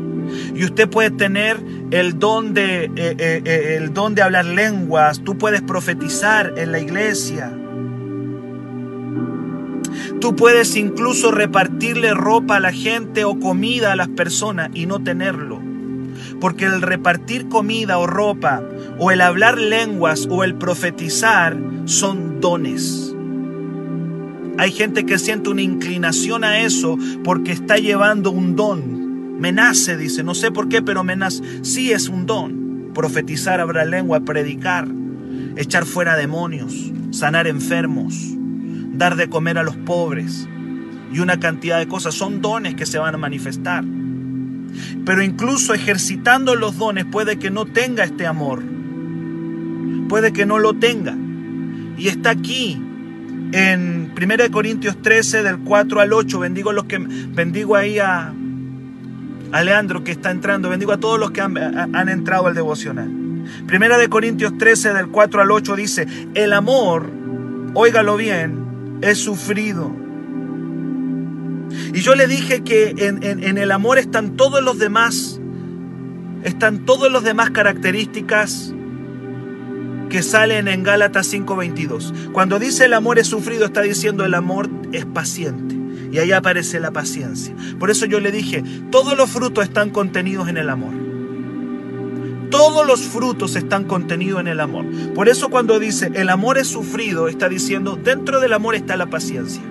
y 0.56 0.64
usted 0.64 0.88
puede 0.88 1.12
tener 1.12 1.56
el 1.92 2.18
don 2.18 2.52
de, 2.52 2.86
eh, 2.86 2.90
eh, 2.96 3.42
eh, 3.44 3.78
el 3.80 3.94
don 3.94 4.16
de 4.16 4.22
hablar 4.22 4.44
lenguas, 4.44 5.22
tú 5.22 5.38
puedes 5.38 5.62
profetizar 5.62 6.54
en 6.56 6.72
la 6.72 6.80
iglesia. 6.80 7.56
Tú 10.22 10.34
puedes 10.34 10.74
incluso 10.76 11.30
repartirle 11.30 12.14
ropa 12.14 12.56
a 12.56 12.60
la 12.60 12.72
gente 12.72 13.24
o 13.24 13.38
comida 13.38 13.92
a 13.92 13.96
las 13.96 14.08
personas 14.08 14.70
y 14.72 14.86
no 14.86 15.02
tenerlo. 15.02 15.60
Porque 16.40 16.64
el 16.64 16.80
repartir 16.80 17.50
comida 17.50 17.98
o 17.98 18.06
ropa, 18.06 18.62
o 18.98 19.10
el 19.10 19.20
hablar 19.20 19.58
lenguas 19.58 20.26
o 20.30 20.44
el 20.44 20.54
profetizar 20.54 21.58
son 21.84 22.40
dones. 22.40 23.14
Hay 24.56 24.72
gente 24.72 25.04
que 25.04 25.18
siente 25.18 25.50
una 25.50 25.62
inclinación 25.62 26.44
a 26.44 26.60
eso 26.60 26.96
porque 27.22 27.52
está 27.52 27.76
llevando 27.76 28.30
un 28.30 28.56
don 28.56 29.02
me 29.42 29.50
nace, 29.50 29.96
dice, 29.96 30.22
no 30.22 30.34
sé 30.36 30.52
por 30.52 30.68
qué, 30.68 30.82
pero 30.82 31.02
me. 31.02 31.16
Sí 31.62 31.90
es 31.90 32.08
un 32.08 32.26
don. 32.26 32.92
Profetizar, 32.94 33.58
hablar 33.58 33.88
lengua, 33.88 34.20
predicar, 34.20 34.86
echar 35.56 35.84
fuera 35.84 36.16
demonios, 36.16 36.92
sanar 37.10 37.48
enfermos, 37.48 38.36
dar 39.02 39.16
de 39.16 39.28
comer 39.28 39.58
a 39.58 39.64
los 39.64 39.76
pobres 39.76 40.48
y 41.12 41.18
una 41.18 41.40
cantidad 41.40 41.78
de 41.78 41.88
cosas. 41.88 42.14
Son 42.14 42.40
dones 42.40 42.76
que 42.76 42.86
se 42.86 42.98
van 42.98 43.14
a 43.14 43.18
manifestar. 43.18 43.84
Pero 45.04 45.22
incluso 45.22 45.74
ejercitando 45.74 46.54
los 46.54 46.78
dones 46.78 47.04
puede 47.04 47.36
que 47.36 47.50
no 47.50 47.66
tenga 47.66 48.04
este 48.04 48.26
amor. 48.26 48.62
Puede 50.08 50.32
que 50.32 50.46
no 50.46 50.60
lo 50.60 50.74
tenga. 50.74 51.16
Y 51.98 52.06
está 52.08 52.30
aquí 52.30 52.80
en 53.52 54.12
1 54.16 54.50
Corintios 54.52 55.02
13 55.02 55.42
del 55.42 55.58
4 55.58 56.00
al 56.00 56.12
8. 56.12 56.38
Bendigo 56.38 56.72
los 56.72 56.84
que 56.84 56.98
bendigo 56.98 57.74
ahí 57.74 57.98
a 57.98 58.32
a 59.52 59.62
Leandro 59.62 60.02
que 60.02 60.12
está 60.12 60.30
entrando, 60.30 60.70
bendigo 60.70 60.92
a 60.92 60.96
todos 60.96 61.20
los 61.20 61.30
que 61.30 61.42
han, 61.42 62.08
entrado 62.08 62.46
al 62.46 62.54
devocional. 62.54 63.10
Primera 63.66 63.98
de 63.98 64.08
Corintios 64.08 64.56
13 64.56 64.94
del 64.94 65.08
4 65.08 65.42
al 65.42 65.50
8 65.50 65.76
dice, 65.76 66.06
el 66.32 66.54
amor, 66.54 67.10
óigalo 67.74 68.16
bien, 68.16 68.61
es 69.02 69.18
sufrido. 69.18 69.94
Y 71.92 72.00
yo 72.00 72.14
le 72.14 72.26
dije 72.26 72.62
que 72.62 72.94
en, 72.96 73.22
en 73.22 73.58
el 73.58 73.70
amor 73.70 73.98
están 73.98 74.36
todos 74.36 74.62
los 74.62 74.78
demás, 74.78 75.40
están 76.42 76.86
todos 76.86 77.10
los 77.10 77.22
demás 77.22 77.50
características 77.50 78.74
que 80.12 80.22
salen 80.22 80.68
en 80.68 80.82
Gálatas 80.82 81.32
5:22. 81.32 82.32
Cuando 82.32 82.58
dice 82.58 82.84
el 82.84 82.92
amor 82.92 83.18
es 83.18 83.26
sufrido, 83.26 83.64
está 83.64 83.80
diciendo 83.80 84.24
el 84.26 84.34
amor 84.34 84.68
es 84.92 85.06
paciente. 85.06 85.74
Y 86.12 86.18
ahí 86.18 86.32
aparece 86.32 86.78
la 86.78 86.90
paciencia. 86.90 87.56
Por 87.78 87.90
eso 87.90 88.04
yo 88.04 88.20
le 88.20 88.30
dije, 88.30 88.62
todos 88.90 89.16
los 89.16 89.30
frutos 89.30 89.64
están 89.64 89.88
contenidos 89.88 90.48
en 90.50 90.58
el 90.58 90.68
amor. 90.68 90.92
Todos 92.52 92.86
los 92.86 93.00
frutos 93.00 93.56
están 93.56 93.84
contenidos 93.84 94.40
en 94.40 94.46
el 94.46 94.60
amor. 94.60 94.84
Por 95.12 95.28
eso 95.28 95.48
cuando 95.48 95.80
dice 95.80 96.12
el 96.14 96.28
amor 96.28 96.58
es 96.58 96.68
sufrido, 96.68 97.26
está 97.26 97.48
diciendo 97.48 97.98
dentro 98.00 98.38
del 98.38 98.52
amor 98.52 98.76
está 98.76 98.96
la 98.96 99.06
paciencia. 99.06 99.62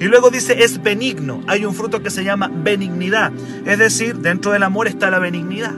Y 0.00 0.04
luego 0.06 0.30
dice 0.30 0.64
es 0.64 0.82
benigno. 0.82 1.42
Hay 1.46 1.66
un 1.66 1.74
fruto 1.74 2.02
que 2.02 2.08
se 2.10 2.24
llama 2.24 2.50
benignidad. 2.50 3.32
Es 3.66 3.78
decir, 3.78 4.16
dentro 4.16 4.52
del 4.52 4.62
amor 4.62 4.88
está 4.88 5.10
la 5.10 5.18
benignidad. 5.18 5.74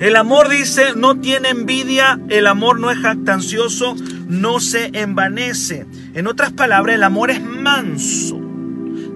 El 0.00 0.16
amor 0.16 0.48
dice 0.48 0.94
no 0.96 1.20
tiene 1.20 1.50
envidia, 1.50 2.18
el 2.30 2.46
amor 2.46 2.80
no 2.80 2.90
es 2.90 2.98
jactancioso, 2.98 3.94
no 4.26 4.60
se 4.60 4.90
envanece. 4.94 5.84
En 6.14 6.26
otras 6.26 6.52
palabras, 6.52 6.96
el 6.96 7.02
amor 7.02 7.30
es 7.30 7.42
manso 7.42 8.42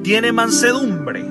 tiene 0.06 0.30
mansedumbre. 0.30 1.28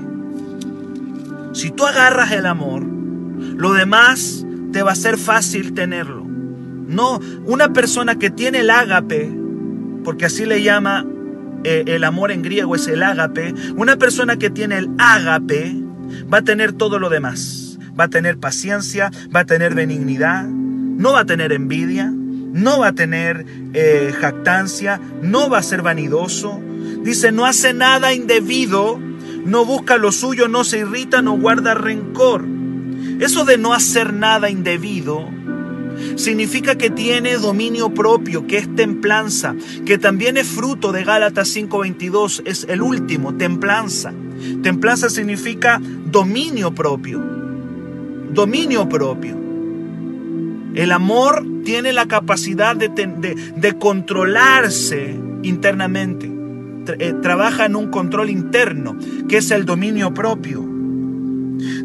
Si 1.54 1.72
tú 1.72 1.86
agarras 1.86 2.34
el 2.34 2.46
amor, 2.46 2.84
lo 2.84 3.72
demás 3.72 4.45
te 4.76 4.84
va 4.84 4.92
a 4.92 4.96
ser 4.96 5.18
fácil 5.18 5.74
tenerlo. 5.74 6.26
No, 6.26 7.22
una 7.46 7.72
persona 7.72 8.20
que 8.20 8.30
tiene 8.30 8.60
el 8.60 8.70
ágape, 8.70 9.32
porque 10.04 10.26
así 10.26 10.46
le 10.46 10.64
llama 10.64 11.06
eh, 11.64 11.86
el 11.88 12.04
amor 12.04 12.30
en 12.30 12.42
griego, 12.42 12.76
es 12.76 12.86
el 12.90 13.02
ágape. 13.02 13.54
Una 13.78 13.96
persona 13.96 14.36
que 14.36 14.50
tiene 14.50 14.80
el 14.80 14.90
ágape 14.98 15.74
va 16.32 16.40
a 16.40 16.42
tener 16.42 16.74
todo 16.74 17.00
lo 17.00 17.08
demás. 17.08 17.80
Va 17.98 18.04
a 18.04 18.10
tener 18.10 18.38
paciencia, 18.38 19.12
va 19.34 19.40
a 19.40 19.46
tener 19.46 19.76
benignidad, 19.76 20.44
no 20.44 21.14
va 21.14 21.22
a 21.22 21.26
tener 21.26 21.54
envidia, 21.54 22.12
no 22.12 22.80
va 22.80 22.88
a 22.90 22.94
tener 22.96 23.46
eh, 23.74 24.14
jactancia, 24.20 25.00
no 25.22 25.50
va 25.50 25.60
a 25.60 25.64
ser 25.64 25.84
vanidoso, 25.84 26.60
Dice, 27.02 27.32
no 27.32 27.46
hace 27.46 27.74
nada 27.74 28.14
indebido, 28.14 29.00
no 29.46 29.64
busca 29.64 29.96
lo 29.96 30.12
suyo, 30.12 30.50
no 30.50 30.66
se 30.66 30.80
irrita, 30.80 31.22
no 31.22 31.38
guarda 31.38 31.76
rencor. 31.76 32.55
Eso 33.20 33.46
de 33.46 33.58
no 33.58 33.74
hacer 33.74 34.14
nada 34.14 34.50
indebido 34.50 35.30
significa 36.16 36.76
que 36.76 36.90
tiene 36.90 37.38
dominio 37.38 37.94
propio, 37.94 38.48
que 38.48 38.58
es 38.58 38.76
templanza, 38.76 39.56
que 39.86 39.98
también 39.98 40.38
es 40.38 40.48
fruto 40.48 40.92
de 40.92 41.04
Gálatas 41.04 41.50
5:22, 41.50 42.42
es 42.46 42.66
el 42.70 42.82
último, 42.82 43.36
templanza. 43.36 44.14
Templanza 44.62 45.10
significa 45.10 45.82
dominio 46.12 46.74
propio, 46.74 47.24
dominio 48.34 48.88
propio. 48.90 49.36
El 50.74 50.92
amor 50.92 51.46
tiene 51.64 51.94
la 51.94 52.06
capacidad 52.06 52.76
de, 52.76 53.76
controlarse 53.80 55.18
internamente. 55.44 56.32
Eh, 57.00 57.14
trabaja 57.22 57.66
en 57.66 57.78
un 57.78 57.88
control 57.90 58.30
interno, 58.30 58.98
que 59.30 59.38
es 59.38 59.52
el 59.52 59.66
dominio 59.66 60.14
propio. 60.14 60.75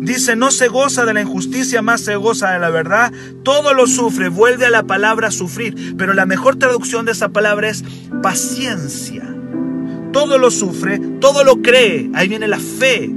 Dice, 0.00 0.36
no 0.36 0.50
se 0.50 0.68
goza 0.68 1.04
de 1.04 1.14
la 1.14 1.22
injusticia, 1.22 1.82
más 1.82 2.00
se 2.02 2.16
goza 2.16 2.52
de 2.52 2.58
la 2.58 2.70
verdad. 2.70 3.12
Todo 3.42 3.74
lo 3.74 3.86
sufre, 3.86 4.28
vuelve 4.28 4.66
a 4.66 4.70
la 4.70 4.84
palabra 4.84 5.30
sufrir. 5.30 5.94
Pero 5.96 6.14
la 6.14 6.26
mejor 6.26 6.56
traducción 6.56 7.06
de 7.06 7.12
esa 7.12 7.30
palabra 7.30 7.68
es 7.68 7.84
paciencia. 8.22 9.22
Todo 10.12 10.38
lo 10.38 10.50
sufre, 10.50 10.98
todo 11.20 11.44
lo 11.44 11.62
cree. 11.62 12.10
Ahí 12.14 12.28
viene 12.28 12.48
la 12.48 12.58
fe, 12.58 13.10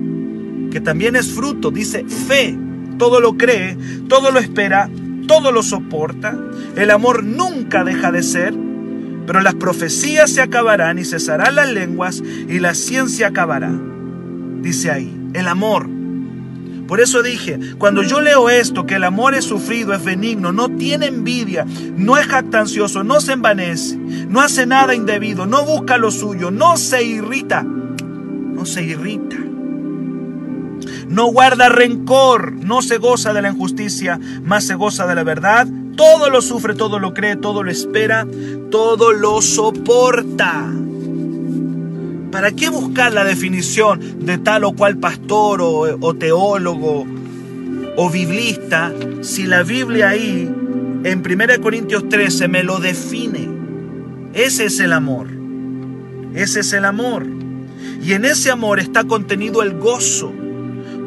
que 0.72 0.82
también 0.82 1.16
es 1.16 1.32
fruto. 1.32 1.72
Dice 1.72 2.06
fe, 2.06 2.58
todo 2.98 3.20
lo 3.20 3.38
cree, 3.38 3.78
todo 4.08 4.32
lo 4.32 4.40
espera, 4.40 4.90
todo 5.28 5.52
lo 5.52 5.64
soporta. 5.64 6.38
El 6.76 6.92
amor 6.92 7.24
nunca 7.24 7.84
deja 7.84 8.12
de 8.12 8.24
ser. 8.24 8.54
Pero 9.26 9.42
las 9.42 9.56
profecías 9.56 10.32
se 10.32 10.42
acabarán 10.42 11.00
y 11.00 11.06
cesarán 11.06 11.56
las 11.56 11.70
lenguas 11.70 12.22
y 12.50 12.60
la 12.60 12.76
ciencia 12.76 13.28
acabará. 13.28 13.72
Dice 14.62 14.92
ahí, 14.92 15.16
el 15.34 15.48
amor. 15.48 15.93
Por 16.88 17.02
eso 17.02 17.24
dije, 17.24 17.60
cuando 17.78 18.04
yo 18.04 18.22
leo 18.22 18.50
esto, 18.50 18.86
que 18.86 18.96
el 18.96 19.04
amor 19.04 19.36
es 19.36 19.46
sufrido, 19.46 19.94
es 19.94 20.04
benigno, 20.04 20.52
no 20.52 20.70
tiene 20.70 21.08
envidia, 21.08 21.66
no 21.96 22.18
es 22.18 22.28
jactancioso, 22.28 23.04
no 23.04 23.22
se 23.22 23.34
envanece, 23.34 23.98
no 23.98 24.42
hace 24.42 24.66
nada 24.66 24.94
indebido, 24.94 25.46
no 25.46 25.63
busca 25.63 25.98
lo 25.98 26.12
suyo, 26.12 26.52
no 26.52 26.78
se 26.78 27.04
irrita, 27.04 27.63
no 27.63 28.66
se 28.66 28.84
irrita. 28.84 29.38
No 31.08 31.28
guarda 31.28 31.70
rencor, 31.70 32.54
no 32.54 32.82
se 32.82 32.98
goza 32.98 33.34
de 33.34 33.42
la 33.42 33.50
injusticia, 33.50 34.20
más 34.44 34.66
se 34.66 34.75
goza 34.75 35.06
de 35.06 35.16
la 35.16 35.24
verdad 35.24 35.68
todo 35.96 36.30
lo 36.30 36.42
sufre, 36.42 36.74
todo 36.74 37.00
lo 37.00 37.13
cree, 37.13 37.36
todo 37.36 37.63
lo 37.63 37.72
espera, 37.72 38.28
todo 38.72 39.12
lo 39.12 39.42
soporta. 39.42 40.66
¿Para 42.34 42.52
qué 42.52 42.68
buscar 42.70 43.13
la 43.13 43.24
definición 43.24 44.25
de 44.25 44.40
tal 44.40 44.63
o 44.63 44.74
cual 44.74 44.98
pastor 44.98 45.62
o, 45.62 46.16
teólogo 46.16 47.06
o 47.96 48.10
biblista 48.10 48.92
si 49.22 49.44
la 49.46 49.62
Biblia 49.62 50.10
ahí 50.10 50.52
en 51.04 51.20
1 51.20 51.62
Corintios 51.62 52.10
13 52.10 52.48
me 52.48 52.63
lo 52.63 52.80
define? 52.80 53.48
Ese 54.34 54.66
es 54.66 54.80
el 54.80 54.94
amor. 54.94 55.28
Ese 56.34 56.62
es 56.62 56.74
el 56.74 56.86
amor. 56.86 57.28
Y 58.04 58.13
en 58.13 58.25
ese 58.25 58.50
amor 58.50 58.80
está 58.80 59.04
contenido 59.04 59.62
el 59.62 59.78
gozo. 59.78 60.34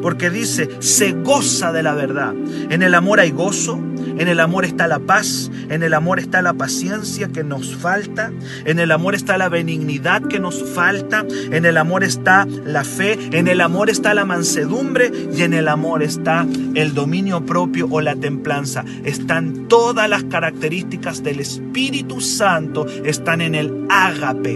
Porque 0.01 0.29
dice, 0.29 0.69
se 0.79 1.11
goza 1.11 1.73
de 1.73 1.83
la 1.83 1.93
verdad. 1.93 2.35
En 2.69 2.81
el 2.83 2.95
amor 2.95 3.19
hay 3.19 3.31
gozo, 3.31 3.77
en 4.17 4.27
el 4.27 4.39
amor 4.39 4.65
está 4.65 4.87
la 4.87 4.99
paz, 4.99 5.51
en 5.69 5.83
el 5.83 5.93
amor 5.93 6.19
está 6.19 6.41
la 6.41 6.53
paciencia 6.53 7.29
que 7.29 7.43
nos 7.43 7.75
falta, 7.75 8.31
en 8.65 8.79
el 8.79 8.91
amor 8.91 9.15
está 9.15 9.37
la 9.37 9.49
benignidad 9.49 10.23
que 10.23 10.39
nos 10.39 10.63
falta, 10.63 11.25
en 11.51 11.65
el 11.65 11.77
amor 11.77 12.03
está 12.03 12.47
la 12.65 12.83
fe, 12.83 13.17
en 13.31 13.47
el 13.47 13.61
amor 13.61 13.89
está 13.89 14.13
la 14.13 14.25
mansedumbre 14.25 15.11
y 15.35 15.43
en 15.43 15.53
el 15.53 15.67
amor 15.67 16.03
está 16.03 16.45
el 16.75 16.93
dominio 16.93 17.45
propio 17.45 17.87
o 17.89 18.01
la 18.01 18.15
templanza. 18.15 18.83
Están 19.03 19.67
todas 19.67 20.09
las 20.09 20.23
características 20.23 21.23
del 21.23 21.39
Espíritu 21.39 22.21
Santo, 22.21 22.85
están 23.05 23.41
en 23.41 23.55
el 23.55 23.85
ágape. 23.89 24.55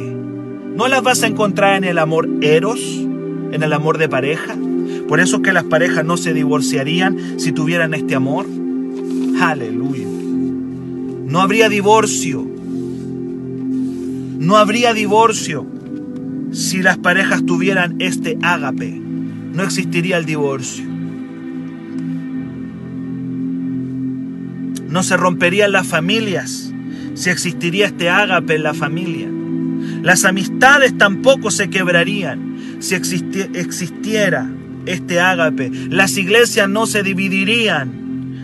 No 0.75 0.87
las 0.87 1.03
vas 1.03 1.23
a 1.23 1.27
encontrar 1.27 1.75
en 1.75 1.83
el 1.83 1.97
amor 1.97 2.29
eros, 2.41 2.79
en 2.79 3.61
el 3.61 3.73
amor 3.73 3.97
de 3.97 4.09
pareja. 4.09 4.55
Por 5.07 5.19
eso 5.19 5.41
que 5.41 5.51
las 5.51 5.65
parejas 5.65 6.05
no 6.05 6.15
se 6.15 6.33
divorciarían 6.33 7.39
si 7.39 7.51
tuvieran 7.51 7.93
este 7.93 8.15
amor. 8.15 8.45
Aleluya. 9.41 10.07
No 10.07 11.41
habría 11.41 11.67
divorcio. 11.67 12.47
No 14.39 14.55
habría 14.57 14.93
divorcio 14.93 15.67
si 16.51 16.81
las 16.81 16.97
parejas 16.97 17.45
tuvieran 17.45 17.95
este 17.99 18.37
ágape. 18.41 18.91
No 18.91 19.63
existiría 19.63 20.17
el 20.17 20.25
divorcio. 20.25 20.91
no 24.91 25.03
se 25.03 25.17
romperían 25.17 25.71
las 25.71 25.87
familias 25.87 26.71
si 27.13 27.29
existiría 27.29 27.87
este 27.87 28.09
ágape 28.09 28.55
en 28.55 28.63
la 28.63 28.73
familia. 28.73 29.29
Las 30.03 30.25
amistades 30.25 30.97
tampoco 30.97 31.49
se 31.49 31.69
quebrarían 31.69 32.57
si 32.79 32.95
existiera 32.95 34.49
este 34.85 35.19
ágape. 35.19 35.71
Las 35.89 36.17
iglesias 36.17 36.69
no 36.69 36.85
se 36.87 37.03
dividirían 37.03 38.00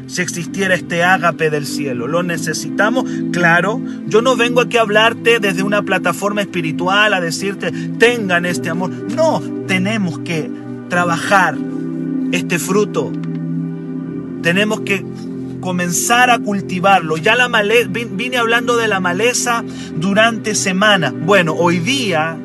si 0.07 0.21
existiera 0.21 0.73
este 0.73 1.03
ágape 1.03 1.49
del 1.49 1.65
cielo. 1.65 2.07
¿Lo 2.07 2.23
necesitamos? 2.23 3.05
Claro, 3.31 3.81
yo 4.07 4.21
no 4.21 4.35
vengo 4.35 4.61
aquí 4.61 4.77
a 4.77 4.81
hablarte 4.81 5.39
desde 5.39 5.63
una 5.63 5.83
plataforma 5.83 6.41
espiritual 6.41 7.13
a 7.13 7.21
decirte 7.21 7.71
tengan 7.99 8.45
este 8.45 8.69
amor. 8.69 8.89
No, 8.89 9.41
tenemos 9.67 10.19
que 10.19 10.49
trabajar 10.89 11.55
este 12.31 12.57
fruto. 12.59 13.11
Tenemos 14.41 14.81
que 14.81 15.05
comenzar 15.59 16.29
a 16.29 16.39
cultivarlo. 16.39 17.17
Ya 17.17 17.35
la 17.35 17.49
vine 18.11 18.37
hablando 18.37 18.77
de 18.77 18.87
la 18.87 18.99
maleza 18.99 19.63
durante 19.95 20.55
semana. 20.55 21.11
Bueno, 21.11 21.53
hoy 21.53 21.79
día 21.79 22.37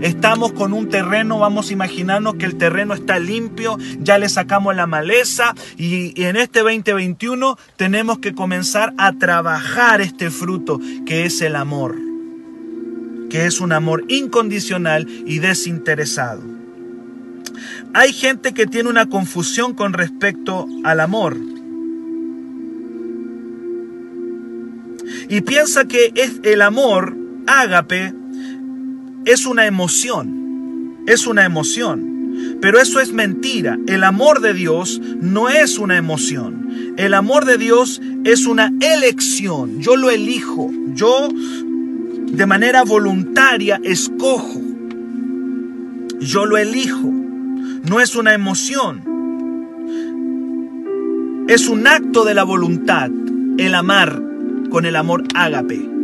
Estamos 0.00 0.52
con 0.52 0.72
un 0.72 0.88
terreno, 0.88 1.40
vamos 1.40 1.70
a 1.70 1.72
imaginarnos 1.72 2.36
que 2.36 2.46
el 2.46 2.56
terreno 2.56 2.94
está 2.94 3.18
limpio, 3.18 3.78
ya 3.98 4.18
le 4.18 4.28
sacamos 4.28 4.76
la 4.76 4.86
maleza 4.86 5.54
y, 5.76 6.22
en 6.22 6.36
este 6.36 6.60
2021 6.60 7.58
tenemos 7.76 8.18
que 8.20 8.32
comenzar 8.32 8.94
a 8.96 9.12
trabajar 9.14 10.00
este 10.00 10.30
fruto 10.30 10.80
que 11.04 11.24
es 11.24 11.42
el 11.42 11.56
amor, 11.56 11.96
que 13.28 13.46
es 13.46 13.60
un 13.60 13.72
amor 13.72 14.04
incondicional 14.08 15.08
y 15.26 15.40
desinteresado. 15.40 16.42
Hay 17.92 18.12
gente 18.12 18.54
que 18.54 18.66
tiene 18.66 18.90
una 18.90 19.08
confusión 19.08 19.74
con 19.74 19.92
respecto 19.94 20.68
al 20.84 21.00
amor. 21.00 21.36
Y 25.28 25.40
piensa 25.40 25.86
que 25.86 26.12
es 26.14 26.40
el 26.44 26.62
amor, 26.62 27.16
ágape, 27.46 28.14
es 29.28 29.44
una 29.44 29.66
emoción, 29.66 31.04
es 31.06 31.26
una 31.26 31.44
emoción. 31.44 32.16
Pero 32.60 32.80
eso 32.80 33.00
es 33.00 33.12
mentira. 33.12 33.78
El 33.86 34.04
amor 34.04 34.40
de 34.40 34.54
Dios 34.54 35.00
no 35.20 35.50
es 35.50 35.78
una 35.78 35.96
emoción. 35.96 36.94
El 36.96 37.12
amor 37.12 37.44
de 37.44 37.58
Dios 37.58 38.00
es 38.24 38.46
una 38.46 38.72
elección. 38.80 39.80
Yo 39.80 39.96
lo 39.96 40.10
elijo. 40.10 40.70
Yo 40.94 41.28
de 41.30 42.46
manera 42.46 42.84
voluntaria 42.84 43.80
escojo. 43.82 44.62
Yo 46.20 46.46
lo 46.46 46.56
elijo. 46.56 47.10
No 47.88 48.00
es 48.00 48.16
una 48.16 48.32
emoción. 48.32 49.02
Es 51.48 51.68
un 51.68 51.86
acto 51.86 52.24
de 52.24 52.34
la 52.34 52.44
voluntad 52.44 53.10
el 53.58 53.74
amar 53.74 54.22
con 54.70 54.86
el 54.86 54.96
amor 54.96 55.24
ágape. 55.34 55.97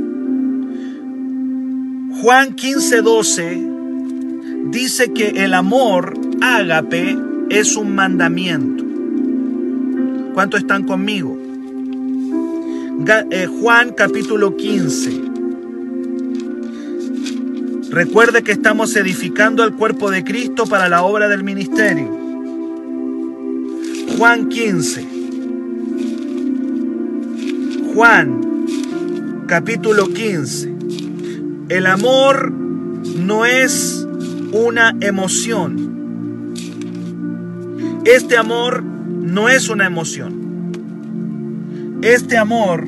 Juan 2.22 2.54
15:12 2.54 4.70
dice 4.70 5.12
que 5.12 5.44
el 5.44 5.52
amor 5.52 6.14
ágape 6.40 7.18
es 7.50 7.76
un 7.76 7.94
mandamiento. 7.94 8.84
¿Cuántos 10.32 10.60
están 10.60 10.84
conmigo? 10.84 11.36
Eh, 13.30 13.46
Juan 13.46 13.92
capítulo 13.96 14.56
15. 14.56 15.22
Recuerde 17.90 18.42
que 18.42 18.52
estamos 18.52 18.94
edificando 18.96 19.64
el 19.64 19.72
cuerpo 19.72 20.10
de 20.10 20.24
Cristo 20.24 20.66
para 20.66 20.88
la 20.88 21.02
obra 21.02 21.28
del 21.28 21.42
ministerio. 21.42 22.08
Juan 24.16 24.48
15. 24.48 25.06
Juan 27.92 28.40
capítulo 29.46 30.08
15. 30.08 30.73
El 31.70 31.86
amor 31.86 32.52
no 32.52 33.46
es 33.46 34.06
una 34.52 34.94
emoción. 35.00 36.44
Este 38.04 38.36
amor 38.36 38.82
no 38.82 39.48
es 39.48 39.70
una 39.70 39.86
emoción. 39.86 40.72
Este 42.02 42.36
amor 42.36 42.86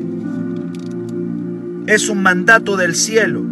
es 1.86 2.10
un 2.10 2.22
mandato 2.22 2.76
del 2.76 2.94
cielo. 2.94 3.42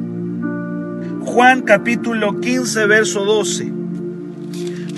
Juan 1.23 1.63
capítulo 1.63 2.39
15, 2.41 2.85
verso 2.85 3.25
12. 3.25 3.73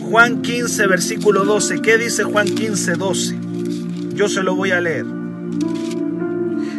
Juan 0.01 0.43
15, 0.43 0.89
versículo 0.89 1.45
12. 1.45 1.81
¿Qué 1.83 1.99
dice 1.99 2.25
Juan 2.25 2.49
15, 2.49 2.95
12? 2.95 3.39
Yo 4.15 4.29
se 4.29 4.43
lo 4.43 4.57
voy 4.57 4.73
a 4.73 4.81
leer. 4.81 5.07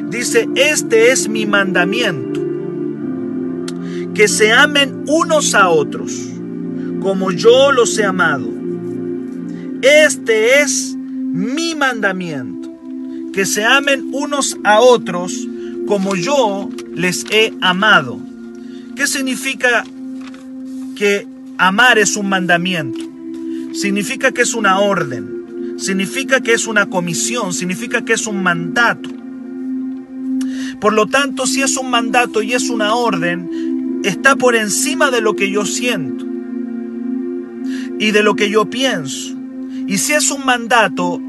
Dice, 0.10 0.50
este 0.56 1.14
es 1.14 1.30
mi 1.30 1.46
mandamiento 1.46 2.37
que 4.18 4.28
se 4.28 4.52
amen 4.52 5.04
unos 5.06 5.54
a 5.54 5.70
otros, 5.70 6.12
como 7.02 7.32
yo 7.32 7.72
los 7.72 7.96
he 8.00 8.04
amado. 8.04 8.50
Este 9.84 10.60
es 10.62 10.96
mi 10.98 11.76
mandamiento, 11.76 12.68
que 13.32 13.46
se 13.46 13.64
amen 13.64 14.10
unos 14.12 14.58
a 14.64 14.80
otros 14.80 15.48
como 15.86 16.16
yo 16.16 16.68
les 16.96 17.26
he 17.30 17.54
amado. 17.62 18.20
¿Qué 18.96 19.06
significa 19.06 19.84
que 20.96 21.28
amar 21.60 22.00
es 22.00 22.16
un 22.16 22.28
mandamiento? 22.28 23.06
Significa 23.74 24.32
que 24.32 24.42
es 24.42 24.56
una 24.56 24.80
orden, 24.80 25.76
significa 25.78 26.42
que 26.42 26.54
es 26.54 26.66
una 26.66 26.88
comisión, 26.88 27.54
significa 27.54 28.04
que 28.04 28.14
es 28.14 28.26
un 28.26 28.42
mandato. 28.42 29.12
Por 30.80 30.94
lo 30.94 31.06
tanto, 31.06 31.46
si 31.46 31.62
es 31.62 31.78
un 31.78 31.92
mandato 31.92 32.42
y 32.42 32.54
es 32.54 32.72
una 32.72 32.96
orden, 32.96 33.67
está 34.04 34.36
por 34.36 34.56
encima 34.56 35.12
de 35.12 35.22
lo 35.22 35.36
que 35.36 35.50
yo 35.50 35.66
siento 35.66 36.26
y 38.00 38.12
de 38.12 38.24
lo 38.24 38.36
que 38.36 38.50
yo 38.50 38.70
pienso. 38.70 39.36
Y 39.88 39.98
si 39.98 40.14
es 40.14 40.32
un 40.32 40.46
mandato, 40.46 41.22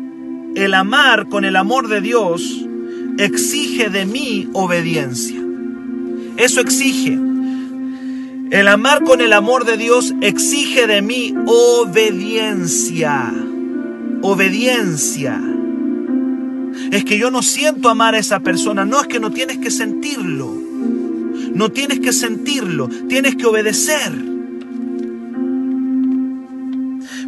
el 0.55 0.75
amar 0.75 1.29
con 1.29 1.45
el 1.45 1.57
amor 1.57 1.89
de 1.89 2.01
Dios 2.01 2.67
exige 3.19 3.91
de 3.91 4.07
mí 4.07 4.49
obediencia. 4.53 5.41
Eso 6.37 6.61
exige. 6.61 7.19
El 8.51 8.69
amar 8.69 9.03
con 9.05 9.21
el 9.21 9.33
amor 9.33 9.65
de 9.65 9.77
Dios 9.77 10.15
exige 10.21 10.87
de 10.87 11.03
mí 11.03 11.35
obediencia. 11.47 13.33
Obediencia. 14.23 15.41
Es 16.91 17.05
que 17.05 17.19
yo 17.19 17.31
no 17.31 17.43
siento 17.43 17.89
amar 17.89 18.15
a 18.15 18.19
esa 18.19 18.41
persona. 18.41 18.85
No 18.85 19.01
es 19.01 19.07
que 19.07 19.21
no 19.21 19.31
tienes 19.31 19.59
que 19.59 19.71
sentirlo. 19.71 20.58
No 21.55 21.71
tienes 21.71 22.01
que 22.01 22.13
sentirlo, 22.13 22.89
tienes 23.09 23.37
que 23.37 23.47
obedecer. 23.47 24.13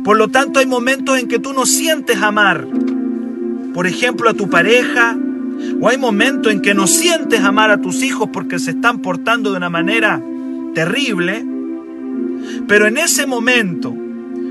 Por 0.04 0.16
lo 0.16 0.28
tanto, 0.28 0.61
hay 0.61 0.66
momentos 0.66 1.18
en 1.18 1.28
que 1.28 1.38
tú 1.38 1.52
no 1.52 1.66
sientes 1.66 2.18
amar. 2.18 2.66
Por 3.74 3.87
ejemplo, 3.87 4.30
a 4.30 4.35
tu 4.35 4.48
pareja. 4.48 5.16
O 5.80 5.88
hay 5.88 5.98
momentos 5.98 6.52
en 6.52 6.62
que 6.62 6.74
no 6.74 6.87
sientes 6.87 7.40
amar 7.40 7.70
a 7.70 7.80
tus 7.80 8.02
hijos 8.02 8.30
porque 8.33 8.59
se 8.59 8.70
están 8.70 9.00
portando 9.00 9.50
de 9.50 9.59
una 9.59 9.68
manera 9.68 10.22
terrible. 10.74 11.44
Pero 12.66 12.87
en 12.87 12.96
ese 12.96 13.26
momento, 13.26 13.94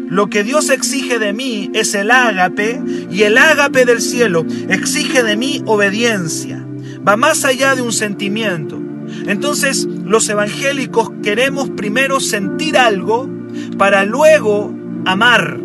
lo 0.09 0.29
que 0.29 0.43
Dios 0.43 0.69
exige 0.69 1.19
de 1.19 1.33
mí 1.33 1.69
es 1.73 1.93
el 1.93 2.11
ágape 2.11 2.81
y 3.11 3.23
el 3.23 3.37
ágape 3.37 3.85
del 3.85 4.01
cielo 4.01 4.45
exige 4.67 5.23
de 5.23 5.37
mí 5.37 5.61
obediencia. 5.65 6.65
Va 7.07 7.15
más 7.15 7.45
allá 7.45 7.75
de 7.75 7.81
un 7.81 7.91
sentimiento. 7.91 8.79
Entonces 9.27 9.85
los 9.85 10.27
evangélicos 10.29 11.11
queremos 11.23 11.69
primero 11.69 12.19
sentir 12.19 12.77
algo 12.77 13.29
para 13.77 14.05
luego 14.05 14.73
amar, 15.05 15.59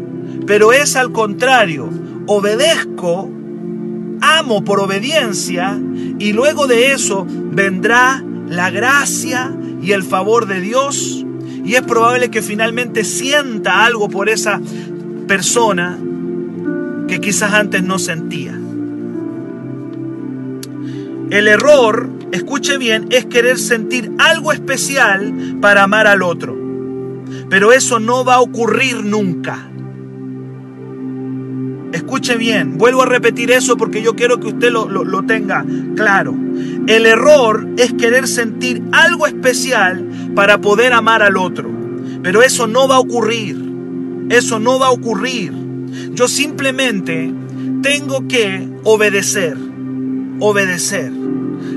pero 0.46 0.72
es 0.72 0.96
al 0.96 1.12
contrario, 1.12 1.88
obedezco, 2.26 3.30
amo 4.20 4.64
por 4.64 4.80
obediencia 4.80 5.78
y 6.18 6.32
luego 6.32 6.66
de 6.66 6.92
eso 6.92 7.26
vendrá 7.28 8.24
la 8.48 8.70
gracia 8.70 9.54
y 9.82 9.92
el 9.92 10.02
favor 10.02 10.46
de 10.46 10.60
Dios. 10.60 11.24
Y 11.64 11.74
es 11.74 11.82
probable 11.82 12.30
que 12.30 12.42
finalmente 12.42 13.04
sienta 13.04 13.84
algo 13.84 14.08
por 14.08 14.28
esa 14.28 14.60
persona 15.26 15.98
que 17.08 17.20
quizás 17.20 17.52
antes 17.52 17.82
no 17.82 17.98
sentía. 17.98 18.58
El 21.30 21.48
error 21.48 22.10
escuche 22.34 22.78
bien, 22.78 23.06
es 23.10 23.26
querer 23.26 23.58
sentir 23.58 24.12
algo 24.18 24.52
especial 24.52 25.58
para 25.60 25.84
amar 25.84 26.06
al 26.06 26.22
otro. 26.22 26.56
Pero 27.48 27.72
eso 27.72 28.00
no 28.00 28.24
va 28.24 28.34
a 28.34 28.40
ocurrir 28.40 29.04
nunca. 29.04 29.70
Escuche 31.92 32.36
bien, 32.36 32.76
vuelvo 32.76 33.02
a 33.02 33.06
repetir 33.06 33.52
eso 33.52 33.76
porque 33.76 34.02
yo 34.02 34.16
quiero 34.16 34.40
que 34.40 34.48
usted 34.48 34.72
lo, 34.72 34.88
lo, 34.88 35.22
tenga 35.22 35.64
claro. 35.94 36.34
El 36.88 37.06
error 37.06 37.68
es 37.76 37.92
querer 37.92 38.26
sentir 38.26 38.82
algo 38.90 39.28
especial 39.28 40.32
para 40.34 40.60
poder 40.60 40.92
amar 40.92 41.22
al 41.22 41.36
otro. 41.36 41.70
Pero 42.22 42.42
eso 42.42 42.66
no 42.66 42.88
va 42.88 42.96
a 42.96 43.00
ocurrir. 43.00 43.56
Eso 44.28 44.58
no 44.58 44.80
va 44.80 44.88
a 44.88 44.90
ocurrir. 44.90 45.52
Yo 46.14 46.26
simplemente 46.26 47.32
tengo 47.80 48.26
que 48.26 48.68
obedecer. 48.82 49.56
obedecer. 50.40 51.12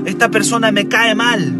Esta 0.04 0.30
persona 0.30 0.72
me 0.72 0.88
cae 0.88 1.14
mal 1.14 1.54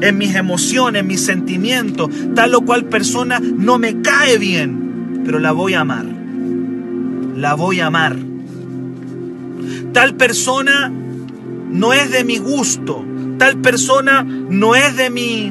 en 0.00 0.18
mis 0.18 0.34
emociones, 0.34 1.00
en 1.00 1.06
mis 1.06 1.20
sentimientos. 1.20 2.10
Tal 2.34 2.54
o 2.54 2.62
cual 2.62 2.86
persona 2.86 3.40
no 3.40 3.78
me 3.78 4.00
cae 4.00 4.38
bien, 4.38 5.22
pero 5.24 5.38
la 5.38 5.52
voy 5.52 5.74
a 5.74 5.80
amar. 5.80 6.06
La 7.36 7.54
voy 7.54 7.80
a 7.80 7.86
amar. 7.86 8.16
Tal 9.92 10.14
persona 10.14 10.92
no 11.70 11.92
es 11.92 12.10
de 12.10 12.24
mi 12.24 12.38
gusto. 12.38 13.04
Tal 13.38 13.56
persona 13.58 14.22
no 14.22 14.74
es 14.74 14.96
de 14.96 15.08
mi, 15.08 15.50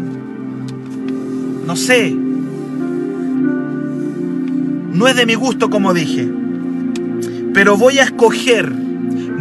no 1.65 1.75
sé, 1.75 2.15
no 4.93 5.08
es 5.08 5.15
de 5.15 5.25
mi 5.25 5.34
gusto 5.34 5.71
como 5.71 5.93
dije. 5.95 6.30
Pero 7.54 7.78
voy 7.78 7.97
a 7.97 8.04
escoger, 8.04 8.71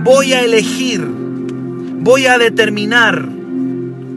voy 0.03 0.33
a 0.33 0.43
elegir, 0.43 1.07
voy 2.01 2.27
a 2.27 2.39
determinar 2.39 3.29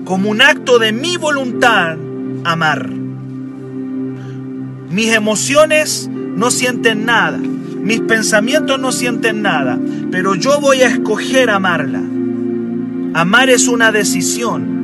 como 0.05 0.29
un 0.29 0.41
acto 0.41 0.79
de 0.79 0.91
mi 0.91 1.17
voluntad 1.17 1.97
amar. 2.43 2.89
Mis 4.89 5.13
emociones 5.13 6.09
no 6.13 6.51
sienten 6.51 7.05
nada, 7.05 7.37
mis 7.37 8.01
pensamientos 8.01 8.79
no 8.79 8.91
sienten 8.91 9.41
nada, 9.41 9.79
pero 10.11 10.35
yo 10.35 10.59
voy 10.59 10.81
a 10.81 10.87
escoger 10.87 11.49
amarla. 11.49 12.01
Amar 13.13 13.49
es 13.49 13.67
una 13.67 13.91
decisión. 13.91 14.79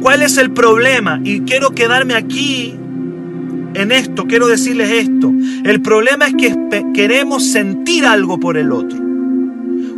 ¿Cuál 0.00 0.22
es 0.22 0.36
el 0.38 0.50
problema? 0.52 1.20
Y 1.24 1.40
quiero 1.40 1.70
quedarme 1.70 2.14
aquí 2.14 2.76
en 3.74 3.92
esto, 3.92 4.26
quiero 4.26 4.46
decirles 4.46 4.90
esto. 4.90 5.32
El 5.64 5.80
problema 5.82 6.28
es 6.28 6.34
que 6.34 6.54
queremos 6.94 7.44
sentir 7.44 8.06
algo 8.06 8.38
por 8.38 8.56
el 8.56 8.70
otro. 8.72 8.98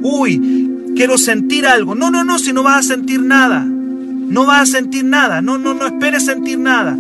Uy, 0.03 0.66
quiero 0.97 1.19
sentir 1.19 1.67
algo. 1.67 1.95
No, 1.95 2.11
no, 2.11 2.25
no, 2.25 2.39
si 2.39 2.53
no 2.53 2.63
vas 2.63 2.79
a 2.79 2.95
sentir 2.95 3.21
nada. 3.21 3.65
No 3.65 4.47
vas 4.47 4.63
a 4.63 4.73
sentir 4.79 5.05
nada. 5.05 5.41
No, 5.41 5.59
no, 5.59 5.75
no 5.75 5.87
esperes 5.87 6.25
sentir 6.25 6.59
nada. 6.59 6.97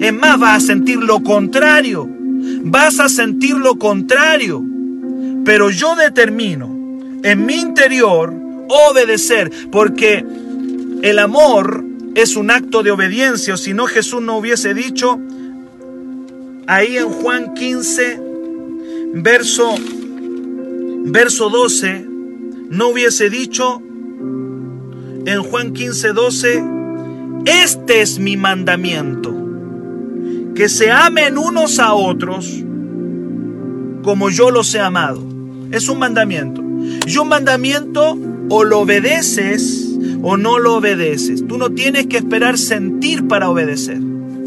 Es 0.00 0.12
más, 0.12 0.38
vas 0.38 0.64
a 0.64 0.66
sentir 0.66 0.98
lo 0.98 1.22
contrario. 1.22 2.08
Vas 2.64 3.00
a 3.00 3.08
sentir 3.08 3.56
lo 3.56 3.78
contrario. 3.78 4.62
Pero 5.44 5.70
yo 5.70 5.96
determino 5.96 6.68
en 7.22 7.46
mi 7.46 7.54
interior 7.54 8.34
obedecer, 8.90 9.50
porque 9.70 10.24
el 11.02 11.18
amor 11.18 11.84
es 12.14 12.36
un 12.36 12.50
acto 12.50 12.82
de 12.82 12.90
obediencia, 12.90 13.54
o 13.54 13.56
si 13.56 13.74
no 13.74 13.86
Jesús 13.86 14.22
no 14.22 14.36
hubiese 14.38 14.74
dicho 14.74 15.18
ahí 16.66 16.96
en 16.96 17.08
Juan 17.08 17.54
15, 17.54 18.20
verso, 19.14 19.74
verso 21.04 21.50
12, 21.50 22.11
no 22.72 22.88
hubiese 22.88 23.28
dicho 23.28 23.82
en 25.26 25.42
Juan 25.42 25.74
15, 25.74 26.12
12, 26.14 26.64
este 27.44 28.00
es 28.00 28.18
mi 28.18 28.38
mandamiento, 28.38 29.30
que 30.54 30.70
se 30.70 30.90
amen 30.90 31.36
unos 31.36 31.78
a 31.78 31.92
otros 31.92 32.64
como 34.02 34.30
yo 34.30 34.50
los 34.50 34.74
he 34.74 34.80
amado. 34.80 35.22
Es 35.70 35.90
un 35.90 35.98
mandamiento. 35.98 36.62
Y 37.06 37.18
un 37.18 37.28
mandamiento 37.28 38.16
o 38.48 38.64
lo 38.64 38.80
obedeces 38.80 39.94
o 40.22 40.38
no 40.38 40.58
lo 40.58 40.76
obedeces. 40.76 41.46
Tú 41.46 41.58
no 41.58 41.72
tienes 41.72 42.06
que 42.06 42.16
esperar 42.16 42.56
sentir 42.56 43.28
para 43.28 43.50
obedecer. 43.50 43.98
Un 43.98 44.40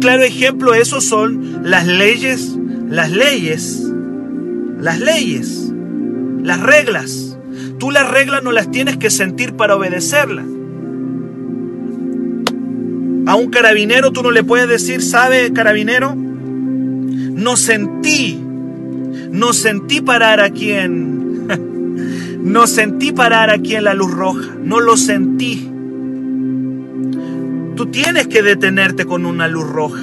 claro 0.00 0.22
ejemplo 0.22 0.72
de 0.72 0.80
eso 0.80 1.02
son 1.02 1.64
las 1.64 1.86
leyes, 1.86 2.56
las 2.88 3.10
leyes, 3.10 3.86
las 4.78 5.00
leyes, 5.00 5.69
las 6.42 6.60
reglas. 6.60 7.36
Tú 7.78 7.90
las 7.90 8.10
reglas 8.10 8.42
no 8.42 8.52
las 8.52 8.70
tienes 8.70 8.96
que 8.96 9.10
sentir 9.10 9.54
para 9.54 9.76
obedecerlas. 9.76 10.46
A 13.26 13.34
un 13.36 13.50
carabinero 13.50 14.12
tú 14.12 14.22
no 14.22 14.30
le 14.30 14.42
puedes 14.42 14.68
decir, 14.68 15.02
¿sabe 15.02 15.52
carabinero? 15.52 16.14
No 16.16 17.56
sentí, 17.56 18.42
no 19.30 19.52
sentí 19.52 20.00
parar 20.00 20.40
aquí 20.40 20.72
en, 20.72 21.46
no 22.42 22.66
sentí 22.66 23.12
parar 23.12 23.50
aquí 23.50 23.76
en 23.76 23.84
la 23.84 23.94
luz 23.94 24.10
roja, 24.10 24.48
no 24.62 24.80
lo 24.80 24.96
sentí. 24.96 25.70
Tú 27.76 27.86
tienes 27.86 28.26
que 28.26 28.42
detenerte 28.42 29.06
con 29.06 29.24
una 29.24 29.48
luz 29.48 29.68
roja. 29.68 30.02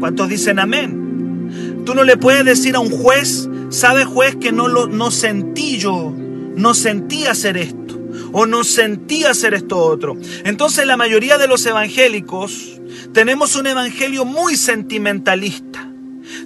¿Cuántos 0.00 0.28
dicen 0.28 0.58
amén? 0.58 1.82
Tú 1.84 1.94
no 1.94 2.04
le 2.04 2.16
puedes 2.16 2.44
decir 2.44 2.76
a 2.76 2.80
un 2.80 2.90
juez, 2.90 3.48
sabe 3.70 4.04
juez 4.04 4.36
que 4.36 4.52
no 4.52 4.68
lo 4.68 4.86
no 4.86 5.10
sentí 5.10 5.78
yo, 5.78 6.12
no 6.14 6.74
sentí 6.74 7.26
hacer 7.26 7.56
esto 7.56 7.98
o 8.32 8.46
no 8.46 8.64
sentí 8.64 9.24
hacer 9.24 9.54
esto 9.54 9.78
otro. 9.78 10.16
Entonces 10.44 10.86
la 10.86 10.96
mayoría 10.96 11.38
de 11.38 11.48
los 11.48 11.64
evangélicos 11.66 12.80
tenemos 13.12 13.56
un 13.56 13.66
evangelio 13.66 14.24
muy 14.24 14.56
sentimentalista. 14.56 15.86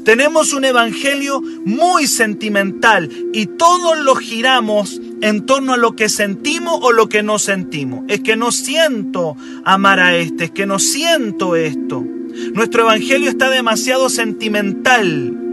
Tenemos 0.02 0.54
un 0.54 0.64
evangelio 0.64 1.42
muy 1.64 2.06
sentimental 2.06 3.10
y 3.32 3.46
todos 3.46 3.98
lo 3.98 4.14
giramos 4.14 5.00
en 5.20 5.44
torno 5.44 5.74
a 5.74 5.76
lo 5.76 5.94
que 5.94 6.08
sentimos 6.08 6.78
o 6.82 6.92
lo 6.92 7.08
que 7.08 7.22
no 7.22 7.38
sentimos. 7.38 8.04
Es 8.08 8.20
que 8.20 8.36
no 8.36 8.50
siento 8.50 9.36
amar 9.64 10.00
a 10.00 10.16
este, 10.16 10.44
es 10.44 10.50
que 10.50 10.64
no 10.64 10.78
siento 10.78 11.56
esto. 11.56 12.02
Nuestro 12.54 12.82
evangelio 12.82 13.28
está 13.28 13.50
demasiado 13.50 14.08
sentimental. 14.08 15.43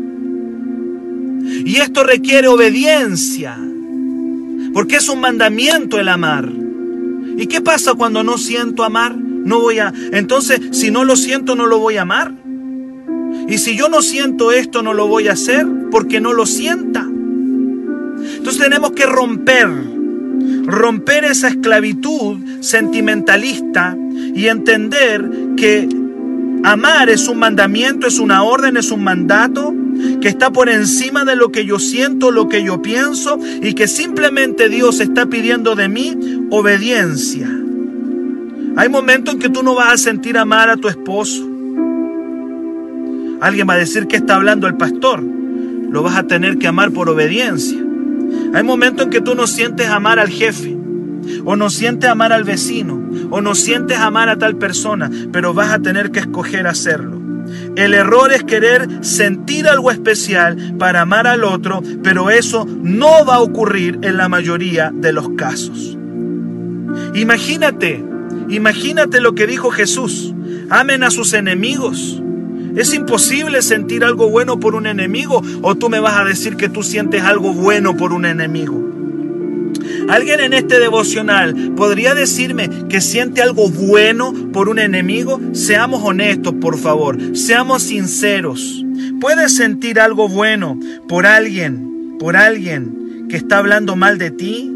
Y 1.65 1.77
esto 1.77 2.03
requiere 2.03 2.47
obediencia, 2.47 3.57
porque 4.73 4.97
es 4.97 5.09
un 5.09 5.19
mandamiento 5.19 5.99
el 5.99 6.07
amar. 6.09 6.49
¿Y 7.37 7.47
qué 7.47 7.61
pasa 7.61 7.93
cuando 7.93 8.23
no 8.23 8.37
siento 8.37 8.83
amar? 8.83 9.15
No 9.15 9.59
voy 9.59 9.79
a 9.79 9.93
Entonces, 10.11 10.59
si 10.71 10.91
no 10.91 11.03
lo 11.03 11.15
siento, 11.15 11.55
no 11.55 11.65
lo 11.65 11.79
voy 11.79 11.97
a 11.97 12.03
amar. 12.03 12.33
Y 13.47 13.57
si 13.57 13.75
yo 13.75 13.89
no 13.89 14.01
siento 14.01 14.51
esto, 14.51 14.81
no 14.81 14.93
lo 14.93 15.07
voy 15.07 15.27
a 15.27 15.33
hacer 15.33 15.65
porque 15.89 16.21
no 16.21 16.33
lo 16.33 16.45
sienta. 16.45 17.01
Entonces 17.01 18.61
tenemos 18.61 18.91
que 18.91 19.05
romper, 19.05 19.67
romper 20.65 21.25
esa 21.25 21.47
esclavitud 21.47 22.37
sentimentalista 22.61 23.97
y 24.35 24.47
entender 24.47 25.29
que 25.57 25.89
amar 26.63 27.09
es 27.09 27.27
un 27.27 27.39
mandamiento, 27.39 28.07
es 28.07 28.19
una 28.19 28.43
orden, 28.43 28.77
es 28.77 28.91
un 28.91 29.03
mandato 29.03 29.73
que 30.19 30.27
está 30.27 30.51
por 30.51 30.69
encima 30.69 31.25
de 31.25 31.35
lo 31.35 31.51
que 31.51 31.65
yo 31.65 31.79
siento, 31.79 32.31
lo 32.31 32.49
que 32.49 32.63
yo 32.63 32.81
pienso 32.81 33.39
y 33.61 33.73
que 33.73 33.87
simplemente 33.87 34.69
Dios 34.69 34.99
está 34.99 35.25
pidiendo 35.25 35.75
de 35.75 35.89
mí 35.89 36.17
obediencia. 36.49 37.49
Hay 38.77 38.89
momentos 38.89 39.33
en 39.33 39.39
que 39.39 39.49
tú 39.49 39.63
no 39.63 39.75
vas 39.75 39.93
a 39.93 39.97
sentir 39.97 40.37
amar 40.37 40.69
a 40.69 40.77
tu 40.77 40.87
esposo. 40.87 41.47
Alguien 43.41 43.67
va 43.67 43.73
a 43.73 43.77
decir 43.77 44.07
que 44.07 44.15
está 44.17 44.35
hablando 44.35 44.67
el 44.67 44.75
pastor. 44.75 45.21
Lo 45.21 46.03
vas 46.03 46.15
a 46.15 46.23
tener 46.23 46.57
que 46.57 46.67
amar 46.67 46.91
por 46.91 47.09
obediencia. 47.09 47.79
Hay 48.53 48.63
momentos 48.63 49.05
en 49.05 49.11
que 49.11 49.21
tú 49.21 49.35
no 49.35 49.47
sientes 49.47 49.87
amar 49.87 50.19
al 50.19 50.29
jefe, 50.29 50.77
o 51.43 51.55
no 51.55 51.69
sientes 51.69 52.09
amar 52.09 52.33
al 52.33 52.43
vecino, 52.43 53.01
o 53.29 53.41
no 53.41 53.55
sientes 53.55 53.97
amar 53.97 54.29
a 54.29 54.37
tal 54.37 54.55
persona, 54.57 55.09
pero 55.31 55.53
vas 55.53 55.71
a 55.71 55.79
tener 55.79 56.11
que 56.11 56.19
escoger 56.19 56.67
hacerlo. 56.67 57.20
El 57.75 57.93
error 57.93 58.31
es 58.31 58.43
querer 58.43 58.87
sentir 59.01 59.67
algo 59.67 59.91
especial 59.91 60.75
para 60.77 61.01
amar 61.01 61.27
al 61.27 61.43
otro, 61.43 61.81
pero 62.03 62.29
eso 62.29 62.65
no 62.65 63.25
va 63.25 63.35
a 63.35 63.41
ocurrir 63.41 63.99
en 64.01 64.17
la 64.17 64.29
mayoría 64.29 64.91
de 64.93 65.13
los 65.13 65.29
casos. 65.37 65.97
Imagínate, 67.13 68.03
imagínate 68.49 69.21
lo 69.21 69.35
que 69.35 69.47
dijo 69.47 69.71
Jesús. 69.71 70.33
Amen 70.69 71.03
a 71.03 71.11
sus 71.11 71.33
enemigos. 71.33 72.21
Es 72.75 72.93
imposible 72.93 73.61
sentir 73.61 74.03
algo 74.03 74.29
bueno 74.29 74.59
por 74.59 74.75
un 74.75 74.87
enemigo 74.87 75.41
o 75.61 75.75
tú 75.75 75.89
me 75.89 75.99
vas 75.99 76.17
a 76.17 76.23
decir 76.23 76.55
que 76.55 76.69
tú 76.69 76.83
sientes 76.83 77.23
algo 77.23 77.53
bueno 77.53 77.97
por 77.97 78.13
un 78.13 78.25
enemigo. 78.25 78.90
¿Alguien 80.11 80.41
en 80.41 80.51
este 80.51 80.77
devocional 80.77 81.71
podría 81.77 82.13
decirme 82.13 82.69
que 82.89 82.99
siente 82.99 83.41
algo 83.41 83.69
bueno 83.69 84.33
por 84.51 84.67
un 84.67 84.77
enemigo? 84.77 85.39
Seamos 85.53 86.01
honestos, 86.03 86.53
por 86.59 86.77
favor. 86.77 87.17
Seamos 87.33 87.83
sinceros. 87.83 88.83
¿Puedes 89.21 89.55
sentir 89.55 90.01
algo 90.01 90.27
bueno 90.27 90.77
por 91.07 91.25
alguien, 91.25 92.17
por 92.19 92.35
alguien 92.35 93.27
que 93.29 93.37
está 93.37 93.59
hablando 93.59 93.95
mal 93.95 94.17
de 94.17 94.31
ti? 94.31 94.69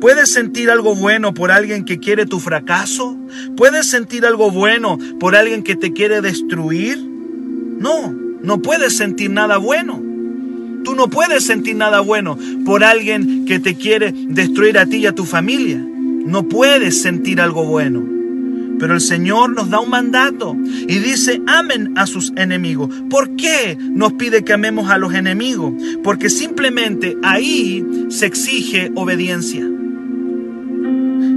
¿Puedes 0.00 0.32
sentir 0.32 0.70
algo 0.70 0.94
bueno 0.94 1.34
por 1.34 1.52
alguien 1.52 1.84
que 1.84 1.98
quiere 1.98 2.24
tu 2.24 2.40
fracaso? 2.40 3.18
¿Puedes 3.58 3.84
sentir 3.84 4.24
algo 4.24 4.50
bueno 4.50 4.96
por 5.18 5.36
alguien 5.36 5.62
que 5.62 5.76
te 5.76 5.92
quiere 5.92 6.22
destruir? 6.22 6.96
No, 6.98 8.16
no 8.42 8.62
puedes 8.62 8.96
sentir 8.96 9.28
nada 9.28 9.58
bueno. 9.58 10.09
Tú 10.84 10.94
no 10.94 11.08
puedes 11.08 11.44
sentir 11.44 11.76
nada 11.76 12.00
bueno 12.00 12.38
por 12.64 12.84
alguien 12.84 13.44
que 13.44 13.58
te 13.58 13.76
quiere 13.76 14.12
destruir 14.12 14.78
a 14.78 14.86
ti 14.86 14.98
y 14.98 15.06
a 15.06 15.14
tu 15.14 15.24
familia. 15.24 15.78
No 15.78 16.48
puedes 16.48 17.02
sentir 17.02 17.40
algo 17.40 17.64
bueno. 17.64 18.20
Pero 18.78 18.94
el 18.94 19.02
Señor 19.02 19.50
nos 19.50 19.68
da 19.68 19.78
un 19.78 19.90
mandato 19.90 20.56
y 20.64 20.98
dice, 20.98 21.42
amen 21.46 21.92
a 21.98 22.06
sus 22.06 22.32
enemigos. 22.36 22.88
¿Por 23.10 23.36
qué 23.36 23.76
nos 23.78 24.14
pide 24.14 24.42
que 24.42 24.54
amemos 24.54 24.90
a 24.90 24.96
los 24.96 25.12
enemigos? 25.12 25.74
Porque 26.02 26.30
simplemente 26.30 27.18
ahí 27.22 27.84
se 28.08 28.24
exige 28.24 28.90
obediencia. 28.94 29.68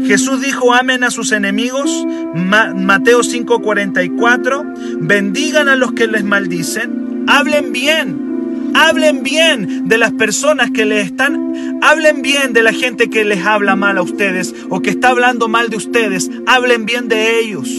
Jesús 0.06 0.42
dijo, 0.42 0.74
amen 0.74 1.04
a 1.04 1.12
sus 1.12 1.34
enemigos, 1.34 2.06
Mateo 2.34 3.22
5:44, 3.22 5.00
bendigan 5.02 5.68
a 5.68 5.76
los 5.76 5.94
que 5.94 6.08
les 6.08 6.24
maldicen, 6.24 7.26
hablen 7.28 7.74
bien, 7.74 8.33
hablen 8.74 9.24
bien 9.24 9.88
de 9.88 9.98
las 9.98 10.12
personas 10.12 10.72
que 10.72 10.86
les 10.86 11.08
están, 11.08 11.80
hablen 11.82 12.22
bien 12.22 12.54
de 12.54 12.64
la 12.64 12.74
gente 12.74 13.10
que 13.10 13.26
les 13.26 13.46
habla 13.46 13.76
mal 13.76 13.98
a 13.98 14.02
ustedes 14.02 14.54
o 14.70 14.82
que 14.82 14.92
está 14.92 15.10
hablando 15.10 15.48
mal 15.48 15.70
de 15.70 15.78
ustedes, 15.78 16.30
hablen 16.46 16.86
bien 16.86 17.08
de 17.08 17.40
ellos. 17.40 17.70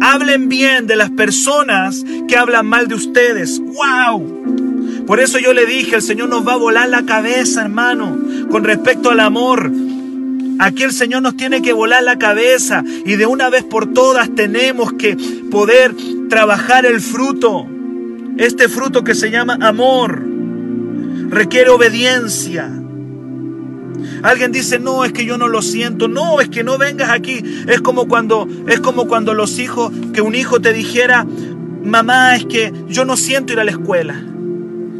Hablen 0.00 0.48
bien 0.48 0.86
de 0.86 0.96
las 0.96 1.10
personas 1.10 2.04
que 2.28 2.36
hablan 2.36 2.66
mal 2.66 2.88
de 2.88 2.94
ustedes. 2.94 3.60
¡Wow! 3.60 5.04
Por 5.06 5.20
eso 5.20 5.38
yo 5.38 5.52
le 5.52 5.66
dije, 5.66 5.96
el 5.96 6.02
Señor 6.02 6.28
nos 6.28 6.46
va 6.46 6.54
a 6.54 6.56
volar 6.56 6.88
la 6.88 7.04
cabeza, 7.04 7.62
hermano, 7.62 8.18
con 8.50 8.64
respecto 8.64 9.10
al 9.10 9.20
amor. 9.20 9.70
Aquí 10.58 10.82
el 10.82 10.92
Señor 10.92 11.22
nos 11.22 11.36
tiene 11.36 11.62
que 11.62 11.72
volar 11.72 12.02
la 12.02 12.18
cabeza 12.18 12.84
y 13.04 13.16
de 13.16 13.26
una 13.26 13.50
vez 13.50 13.64
por 13.64 13.92
todas 13.92 14.34
tenemos 14.34 14.92
que 14.94 15.16
poder 15.50 15.94
trabajar 16.28 16.86
el 16.86 17.00
fruto. 17.00 17.66
Este 18.36 18.68
fruto 18.68 19.04
que 19.04 19.14
se 19.14 19.30
llama 19.30 19.58
amor 19.60 20.22
requiere 21.30 21.70
obediencia. 21.70 22.70
Alguien 24.22 24.52
dice, 24.52 24.78
"No, 24.78 25.04
es 25.04 25.12
que 25.12 25.24
yo 25.24 25.38
no 25.38 25.48
lo 25.48 25.62
siento." 25.62 26.08
No, 26.08 26.40
es 26.40 26.48
que 26.48 26.64
no 26.64 26.78
vengas 26.78 27.10
aquí. 27.10 27.42
Es 27.68 27.80
como 27.80 28.08
cuando 28.08 28.48
es 28.66 28.80
como 28.80 29.06
cuando 29.06 29.34
los 29.34 29.58
hijos 29.58 29.92
que 30.12 30.20
un 30.20 30.34
hijo 30.34 30.60
te 30.60 30.72
dijera, 30.72 31.26
"Mamá, 31.84 32.34
es 32.36 32.44
que 32.46 32.72
yo 32.88 33.04
no 33.04 33.16
siento 33.16 33.52
ir 33.52 33.60
a 33.60 33.64
la 33.64 33.70
escuela." 33.70 34.20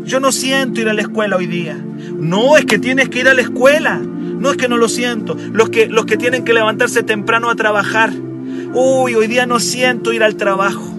Yo 0.04 0.20
no 0.20 0.32
siento 0.32 0.82
ir 0.82 0.88
a 0.88 0.92
la 0.92 1.00
escuela 1.00 1.36
hoy 1.36 1.46
día. 1.46 1.82
No, 2.18 2.58
es 2.58 2.66
que 2.66 2.78
tienes 2.78 3.08
que 3.08 3.20
ir 3.20 3.28
a 3.28 3.34
la 3.34 3.40
escuela. 3.40 3.98
No 3.98 4.50
es 4.50 4.56
que 4.58 4.68
no 4.68 4.76
lo 4.76 4.88
siento. 4.88 5.34
Los 5.52 5.70
que, 5.70 5.86
los 5.86 6.04
que 6.04 6.18
tienen 6.18 6.44
que 6.44 6.52
levantarse 6.52 7.02
temprano 7.02 7.48
a 7.48 7.54
trabajar. 7.54 8.12
Uy, 8.74 9.14
hoy 9.14 9.26
día 9.26 9.46
no 9.46 9.60
siento 9.60 10.12
ir 10.12 10.22
al 10.22 10.36
trabajo. 10.36 10.93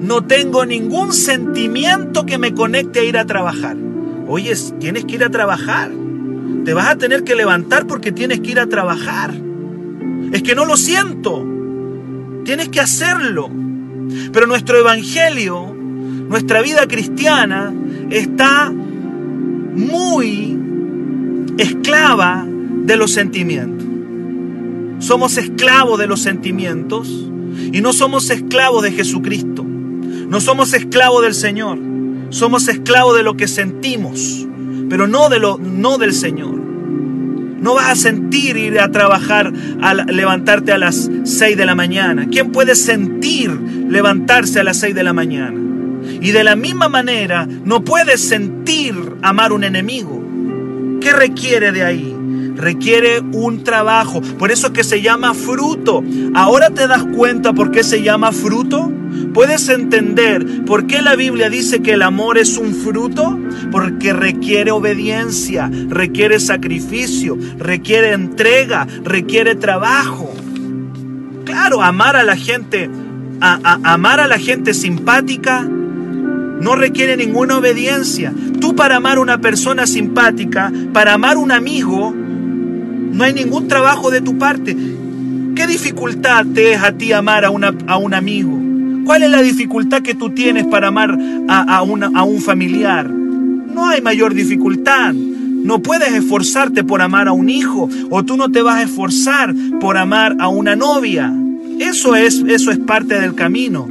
No 0.00 0.24
tengo 0.24 0.66
ningún 0.66 1.12
sentimiento 1.12 2.26
que 2.26 2.38
me 2.38 2.54
conecte 2.54 3.00
a 3.00 3.04
ir 3.04 3.18
a 3.18 3.24
trabajar. 3.24 3.76
Oye, 4.28 4.54
tienes 4.78 5.04
que 5.04 5.16
ir 5.16 5.24
a 5.24 5.30
trabajar. 5.30 5.90
Te 6.64 6.74
vas 6.74 6.88
a 6.88 6.96
tener 6.96 7.24
que 7.24 7.34
levantar 7.34 7.86
porque 7.86 8.12
tienes 8.12 8.40
que 8.40 8.50
ir 8.52 8.60
a 8.60 8.66
trabajar. 8.66 9.32
Es 10.32 10.42
que 10.42 10.54
no 10.54 10.64
lo 10.64 10.76
siento. 10.76 11.46
Tienes 12.44 12.68
que 12.68 12.80
hacerlo. 12.80 13.50
Pero 14.32 14.46
nuestro 14.46 14.78
evangelio, 14.78 15.74
nuestra 16.28 16.60
vida 16.62 16.86
cristiana, 16.86 17.72
está 18.10 18.72
muy 18.72 20.58
esclava 21.58 22.46
de 22.46 22.96
los 22.96 23.12
sentimientos. 23.12 23.86
Somos 24.98 25.36
esclavos 25.36 25.98
de 25.98 26.06
los 26.06 26.20
sentimientos 26.20 27.08
y 27.72 27.80
no 27.80 27.92
somos 27.92 28.30
esclavos 28.30 28.82
de 28.82 28.92
Jesucristo. 28.92 29.65
No 30.28 30.40
somos 30.40 30.72
esclavos 30.74 31.22
del 31.22 31.34
Señor. 31.34 31.78
Somos 32.30 32.68
esclavos 32.68 33.16
de 33.16 33.22
lo 33.22 33.36
que 33.36 33.46
sentimos, 33.46 34.46
pero 34.90 35.06
no, 35.06 35.28
de 35.28 35.38
lo, 35.38 35.58
no 35.58 35.96
del 35.96 36.12
Señor. 36.12 36.54
No 36.54 37.74
vas 37.74 37.90
a 37.90 37.96
sentir 37.96 38.56
ir 38.56 38.80
a 38.80 38.90
trabajar, 38.90 39.52
a 39.80 39.94
levantarte 39.94 40.72
a 40.72 40.78
las 40.78 41.10
6 41.24 41.56
de 41.56 41.66
la 41.66 41.74
mañana. 41.74 42.26
¿Quién 42.30 42.52
puede 42.52 42.74
sentir 42.74 43.50
levantarse 43.50 44.60
a 44.60 44.64
las 44.64 44.78
6 44.78 44.94
de 44.94 45.04
la 45.04 45.12
mañana? 45.12 45.58
Y 46.20 46.32
de 46.32 46.44
la 46.44 46.56
misma 46.56 46.88
manera, 46.88 47.46
no 47.64 47.82
puedes 47.82 48.20
sentir 48.20 48.94
amar 49.22 49.52
un 49.52 49.64
enemigo. 49.64 50.22
¿Qué 51.00 51.12
requiere 51.12 51.72
de 51.72 51.84
ahí? 51.84 52.16
Requiere 52.56 53.20
un 53.20 53.64
trabajo. 53.64 54.20
Por 54.38 54.50
eso 54.50 54.68
es 54.68 54.72
que 54.72 54.84
se 54.84 55.02
llama 55.02 55.34
fruto. 55.34 56.02
Ahora 56.34 56.70
te 56.70 56.86
das 56.86 57.04
cuenta 57.14 57.52
por 57.52 57.70
qué 57.70 57.84
se 57.84 58.02
llama 58.02 58.32
fruto. 58.32 58.92
¿Puedes 59.36 59.68
entender 59.68 60.64
por 60.64 60.86
qué 60.86 61.02
la 61.02 61.14
Biblia 61.14 61.50
dice 61.50 61.82
que 61.82 61.92
el 61.92 62.00
amor 62.00 62.38
es 62.38 62.56
un 62.56 62.74
fruto? 62.74 63.38
Porque 63.70 64.14
requiere 64.14 64.70
obediencia, 64.70 65.70
requiere 65.90 66.40
sacrificio, 66.40 67.36
requiere 67.58 68.14
entrega, 68.14 68.86
requiere 69.04 69.54
trabajo. 69.54 70.32
Claro, 71.44 71.82
amar 71.82 72.16
a 72.16 72.22
la 72.22 72.34
gente, 72.34 72.88
amar 73.38 74.20
a 74.20 74.26
la 74.26 74.38
gente 74.38 74.72
simpática 74.72 75.60
no 75.64 76.74
requiere 76.74 77.18
ninguna 77.18 77.58
obediencia. 77.58 78.32
Tú 78.58 78.74
para 78.74 78.96
amar 78.96 79.18
a 79.18 79.20
una 79.20 79.42
persona 79.42 79.86
simpática, 79.86 80.72
para 80.94 81.12
amar 81.12 81.36
a 81.36 81.40
un 81.40 81.52
amigo, 81.52 82.10
no 82.10 83.22
hay 83.22 83.34
ningún 83.34 83.68
trabajo 83.68 84.10
de 84.10 84.22
tu 84.22 84.38
parte. 84.38 84.74
¿Qué 85.54 85.66
dificultad 85.66 86.46
te 86.54 86.72
es 86.72 86.82
a 86.82 86.92
ti 86.92 87.12
amar 87.12 87.44
a, 87.44 87.48
a 87.86 87.98
un 87.98 88.14
amigo? 88.14 88.65
¿Cuál 89.06 89.22
es 89.22 89.30
la 89.30 89.40
dificultad 89.40 90.02
que 90.02 90.14
tú 90.14 90.30
tienes 90.30 90.66
para 90.66 90.88
amar 90.88 91.16
a, 91.48 91.82
un 91.82 92.40
familiar? 92.42 93.08
No 93.08 93.88
hay 93.88 94.02
mayor 94.02 94.34
dificultad. 94.34 95.14
No 95.14 95.80
puedes 95.80 96.12
esforzarte 96.12 96.84
por 96.84 97.00
amar 97.00 97.28
a 97.28 97.32
un 97.32 97.48
hijo 97.48 97.88
o 98.10 98.24
tú 98.24 98.36
no 98.36 98.50
te 98.50 98.62
vas 98.62 98.76
a 98.76 98.82
esforzar 98.82 99.54
por 99.80 99.96
amar 99.96 100.36
a 100.40 100.48
una 100.48 100.74
novia. 100.74 101.32
Eso 101.78 102.16
es, 102.16 102.44
eso 102.48 102.72
es 102.72 102.78
parte 102.78 103.20
del 103.20 103.34
camino. 103.34 103.88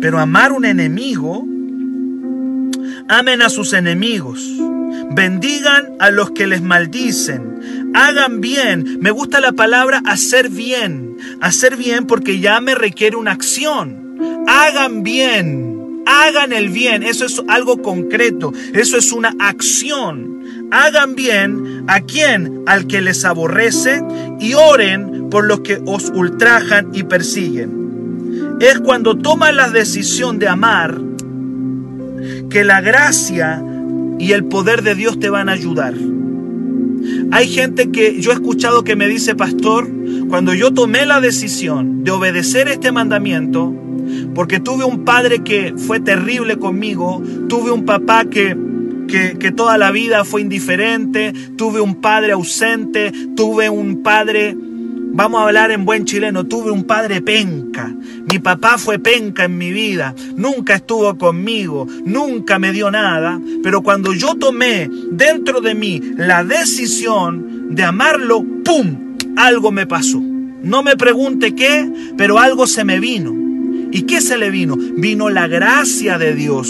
Pero 0.00 0.18
amar 0.18 0.52
un 0.52 0.66
enemigo 0.66 1.46
Amen 3.08 3.42
a 3.42 3.50
sus 3.50 3.74
enemigos. 3.74 4.42
Bendigan 5.10 5.88
a 5.98 6.10
los 6.10 6.30
que 6.30 6.46
les 6.46 6.62
maldicen. 6.62 7.92
Hagan 7.94 8.40
bien. 8.40 8.98
Me 9.00 9.10
gusta 9.10 9.40
la 9.40 9.52
palabra 9.52 10.02
hacer 10.06 10.48
bien. 10.48 11.16
Hacer 11.40 11.76
bien 11.76 12.06
porque 12.06 12.40
ya 12.40 12.60
me 12.60 12.74
requiere 12.74 13.16
una 13.16 13.32
acción. 13.32 14.03
Hagan 14.46 15.02
bien. 15.02 16.02
Hagan 16.06 16.52
el 16.52 16.68
bien. 16.68 17.02
Eso 17.02 17.24
es 17.24 17.42
algo 17.48 17.82
concreto. 17.82 18.52
Eso 18.72 18.96
es 18.96 19.12
una 19.12 19.34
acción. 19.38 20.68
Hagan 20.70 21.14
bien 21.14 21.84
a 21.86 22.00
quien, 22.00 22.62
al 22.66 22.86
que 22.86 23.00
les 23.00 23.24
aborrece, 23.24 24.02
y 24.40 24.54
oren 24.54 25.28
por 25.30 25.46
los 25.46 25.60
que 25.60 25.80
os 25.86 26.10
ultrajan 26.14 26.90
y 26.92 27.04
persiguen. 27.04 28.56
Es 28.60 28.80
cuando 28.80 29.16
toman 29.16 29.56
la 29.56 29.70
decisión 29.70 30.38
de 30.38 30.48
amar 30.48 31.00
que 32.50 32.64
la 32.64 32.80
gracia 32.80 33.62
y 34.18 34.32
el 34.32 34.44
poder 34.44 34.82
de 34.82 34.94
Dios 34.94 35.18
te 35.18 35.30
van 35.30 35.48
a 35.48 35.52
ayudar. 35.52 35.94
Hay 37.32 37.48
gente 37.48 37.90
que 37.90 38.20
yo 38.20 38.30
he 38.30 38.34
escuchado 38.34 38.84
que 38.84 38.96
me 38.96 39.08
dice, 39.08 39.34
pastor, 39.34 39.90
cuando 40.28 40.54
yo 40.54 40.72
tomé 40.72 41.04
la 41.04 41.20
decisión 41.20 42.04
de 42.04 42.12
obedecer 42.12 42.68
este 42.68 42.92
mandamiento, 42.92 43.74
porque 44.34 44.60
tuve 44.60 44.84
un 44.84 45.04
padre 45.04 45.42
que 45.42 45.74
fue 45.76 46.00
terrible 46.00 46.58
conmigo, 46.58 47.22
tuve 47.48 47.70
un 47.70 47.84
papá 47.84 48.24
que, 48.24 48.56
que, 49.08 49.52
toda 49.52 49.78
la 49.78 49.90
vida 49.90 50.24
fue 50.24 50.40
indiferente, 50.40 51.32
tuve 51.56 51.80
un 51.80 52.00
padre 52.00 52.32
ausente, 52.32 53.12
tuve 53.36 53.68
un 53.70 54.02
padre 54.02 54.56
Vamos 55.16 55.40
a 55.40 55.44
hablar 55.44 55.70
en 55.70 55.84
buen 55.84 56.06
chileno. 56.06 56.44
Tuve 56.44 56.72
un 56.72 56.82
padre 56.82 57.22
penca. 57.22 57.94
Mi 58.28 58.40
papá 58.40 58.78
fue 58.78 58.98
penca 58.98 59.44
en 59.44 59.56
mi 59.56 59.70
vida. 59.70 60.12
Nunca 60.34 60.74
estuvo 60.74 61.16
conmigo. 61.16 61.86
Nunca 62.04 62.58
me 62.58 62.72
dio 62.72 62.90
nada. 62.90 63.40
Pero 63.62 63.82
cuando 63.84 64.12
yo 64.12 64.34
tomé 64.34 64.90
dentro 65.12 65.60
de 65.60 65.76
mí 65.76 66.00
la 66.16 66.42
decisión 66.42 67.76
de 67.76 67.84
amarlo, 67.84 68.44
¡pum! 68.64 69.14
Algo 69.36 69.70
me 69.70 69.86
pasó. 69.86 70.20
No 70.20 70.82
me 70.82 70.96
pregunte 70.96 71.54
qué, 71.54 71.88
pero 72.16 72.40
algo 72.40 72.66
se 72.66 72.82
me 72.82 72.98
vino. 72.98 73.43
¿Y 73.94 74.02
qué 74.02 74.20
se 74.20 74.36
le 74.36 74.50
vino? 74.50 74.76
Vino 74.76 75.30
la 75.30 75.46
gracia 75.46 76.18
de 76.18 76.34
Dios. 76.34 76.68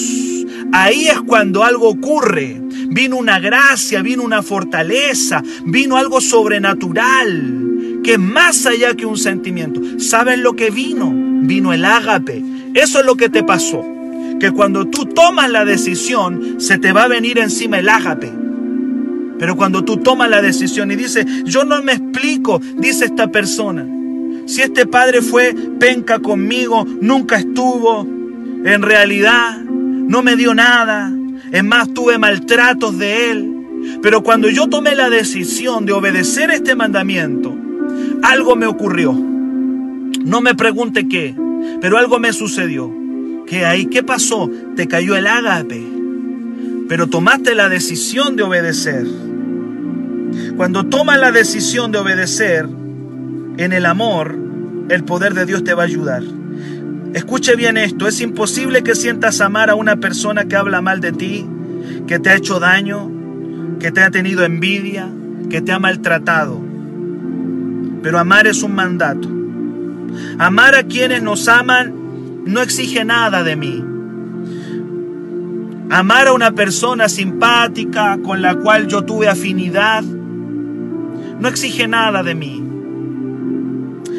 Ahí 0.73 1.09
es 1.09 1.23
cuando 1.23 1.65
algo 1.65 1.89
ocurre. 1.89 2.61
Vino 2.91 3.17
una 3.17 3.41
gracia, 3.41 4.03
vino 4.03 4.23
una 4.23 4.43
fortaleza, 4.43 5.43
vino 5.65 5.97
algo 5.97 6.21
sobrenatural 6.21 8.01
que 8.05 8.19
más 8.19 8.67
allá 8.67 8.95
que 8.95 9.07
un 9.07 9.17
sentimiento. 9.17 9.81
¿Sabes 9.99 10.39
lo 10.39 10.55
que 10.55 10.71
vino? 10.71 11.11
Vino 11.15 11.73
el 11.73 11.87
ágape. 11.87 12.45
Eso 12.75 13.01
es 13.01 13.07
lo 13.07 13.17
que 13.17 13.31
te 13.31 13.43
pasó. 13.43 13.83
Que 14.39 14.51
cuando 14.51 14.87
tú 14.87 15.07
tomas 15.07 15.51
la 15.51 15.65
decisión, 15.65 16.61
se 16.61 16.77
te 16.77 16.93
va 16.93 17.05
a 17.05 17.09
venir 17.09 17.39
encima 17.39 17.79
el 17.79 17.89
ágape. 17.89 18.31
Pero 19.39 19.57
cuando 19.57 19.83
tú 19.83 19.97
tomas 19.97 20.29
la 20.29 20.43
decisión 20.43 20.91
y 20.91 20.97
dices, 20.97 21.25
yo 21.45 21.65
no 21.65 21.83
me 21.83 21.95
explico, 21.95 22.61
dice 22.77 23.07
esta 23.07 23.29
persona, 23.29 23.87
si 24.47 24.63
este 24.63 24.87
padre 24.87 25.23
fue 25.23 25.55
penca 25.79 26.19
conmigo, 26.19 26.87
nunca 27.01 27.37
estuvo, 27.37 28.03
en 28.03 28.83
realidad 28.83 29.63
no 29.63 30.23
me 30.23 30.37
dio 30.37 30.55
nada, 30.55 31.13
es 31.51 31.65
más, 31.65 31.93
tuve 31.95 32.19
maltratos 32.19 32.99
de 32.99 33.31
él. 33.31 33.51
Pero 34.03 34.23
cuando 34.23 34.49
yo 34.49 34.69
tomé 34.69 34.95
la 34.95 35.11
decisión 35.11 35.87
de 35.87 35.93
obedecer 35.93 36.51
este 36.51 36.75
mandamiento, 36.75 37.55
algo 38.23 38.57
me 38.57 38.67
ocurrió. 38.67 39.13
No 39.13 40.41
me 40.41 40.55
pregunte 40.55 41.07
qué, 41.09 41.35
pero 41.81 41.99
algo 41.99 42.19
me 42.19 42.33
sucedió. 42.33 42.93
¿Qué 43.47 43.65
ahí? 43.65 43.87
¿Qué 43.87 44.03
pasó? 44.03 44.51
Te 44.75 44.89
cayó 44.89 45.17
el 45.17 45.27
ágape, 45.27 45.83
pero 46.89 47.09
tomaste 47.09 47.55
la 47.55 47.69
decisión 47.69 48.37
de 48.37 48.43
obedecer. 48.43 49.07
Cuando 50.57 50.87
tomas 50.87 51.19
la 51.19 51.31
decisión 51.31 51.93
de 51.93 51.99
obedecer 51.99 52.69
en 53.57 53.73
el 53.73 53.87
amor, 53.87 54.37
el 54.89 55.05
poder 55.05 55.35
de 55.35 55.47
Dios 55.47 55.65
te 55.65 55.75
va 55.75 55.83
a 55.83 55.87
ayudar. 55.87 56.23
Escuche 57.15 57.55
bien 57.55 57.77
esto, 57.77 58.09
es 58.09 58.21
imposible 58.21 58.83
que 58.83 58.95
sientas 58.95 59.41
amar 59.41 59.71
a 59.71 59.77
una 59.77 59.97
persona 59.97 60.47
que 60.47 60.57
habla 60.57 60.81
mal 60.81 61.01
de 61.01 61.13
ti, 61.13 61.47
que 62.07 62.19
te 62.19 62.31
ha 62.31 62.37
hecho 62.37 62.59
daño, 62.59 63.11
que 63.79 63.93
te 63.93 64.03
ha 64.03 64.11
tenido 64.11 64.45
envidia, 64.45 65.09
que 65.49 65.61
te 65.61 65.73
ha 65.73 65.79
maltratado. 65.79 66.61
Pero 68.03 68.19
amar 68.19 68.47
es 68.47 68.63
un 68.63 68.75
mandato. 68.75 69.29
Amar 70.39 70.75
a 70.75 70.83
quienes 70.85 71.23
nos 71.23 71.49
aman 71.49 71.95
no 72.45 72.61
exige 72.61 73.05
nada 73.05 73.43
de 73.43 73.57
mí. 73.57 73.85
Amar 75.91 76.29
a 76.29 76.33
una 76.33 76.53
persona 76.53 77.09
simpática 77.09 78.19
con 78.25 78.43
la 78.43 78.57
cual 78.57 78.89
yo 78.89 79.03
tuve 79.03 79.29
afinidad 79.29 80.03
no 80.03 81.49
exige 81.49 81.87
nada 81.87 82.23
de 82.23 82.35
mí. 82.35 82.64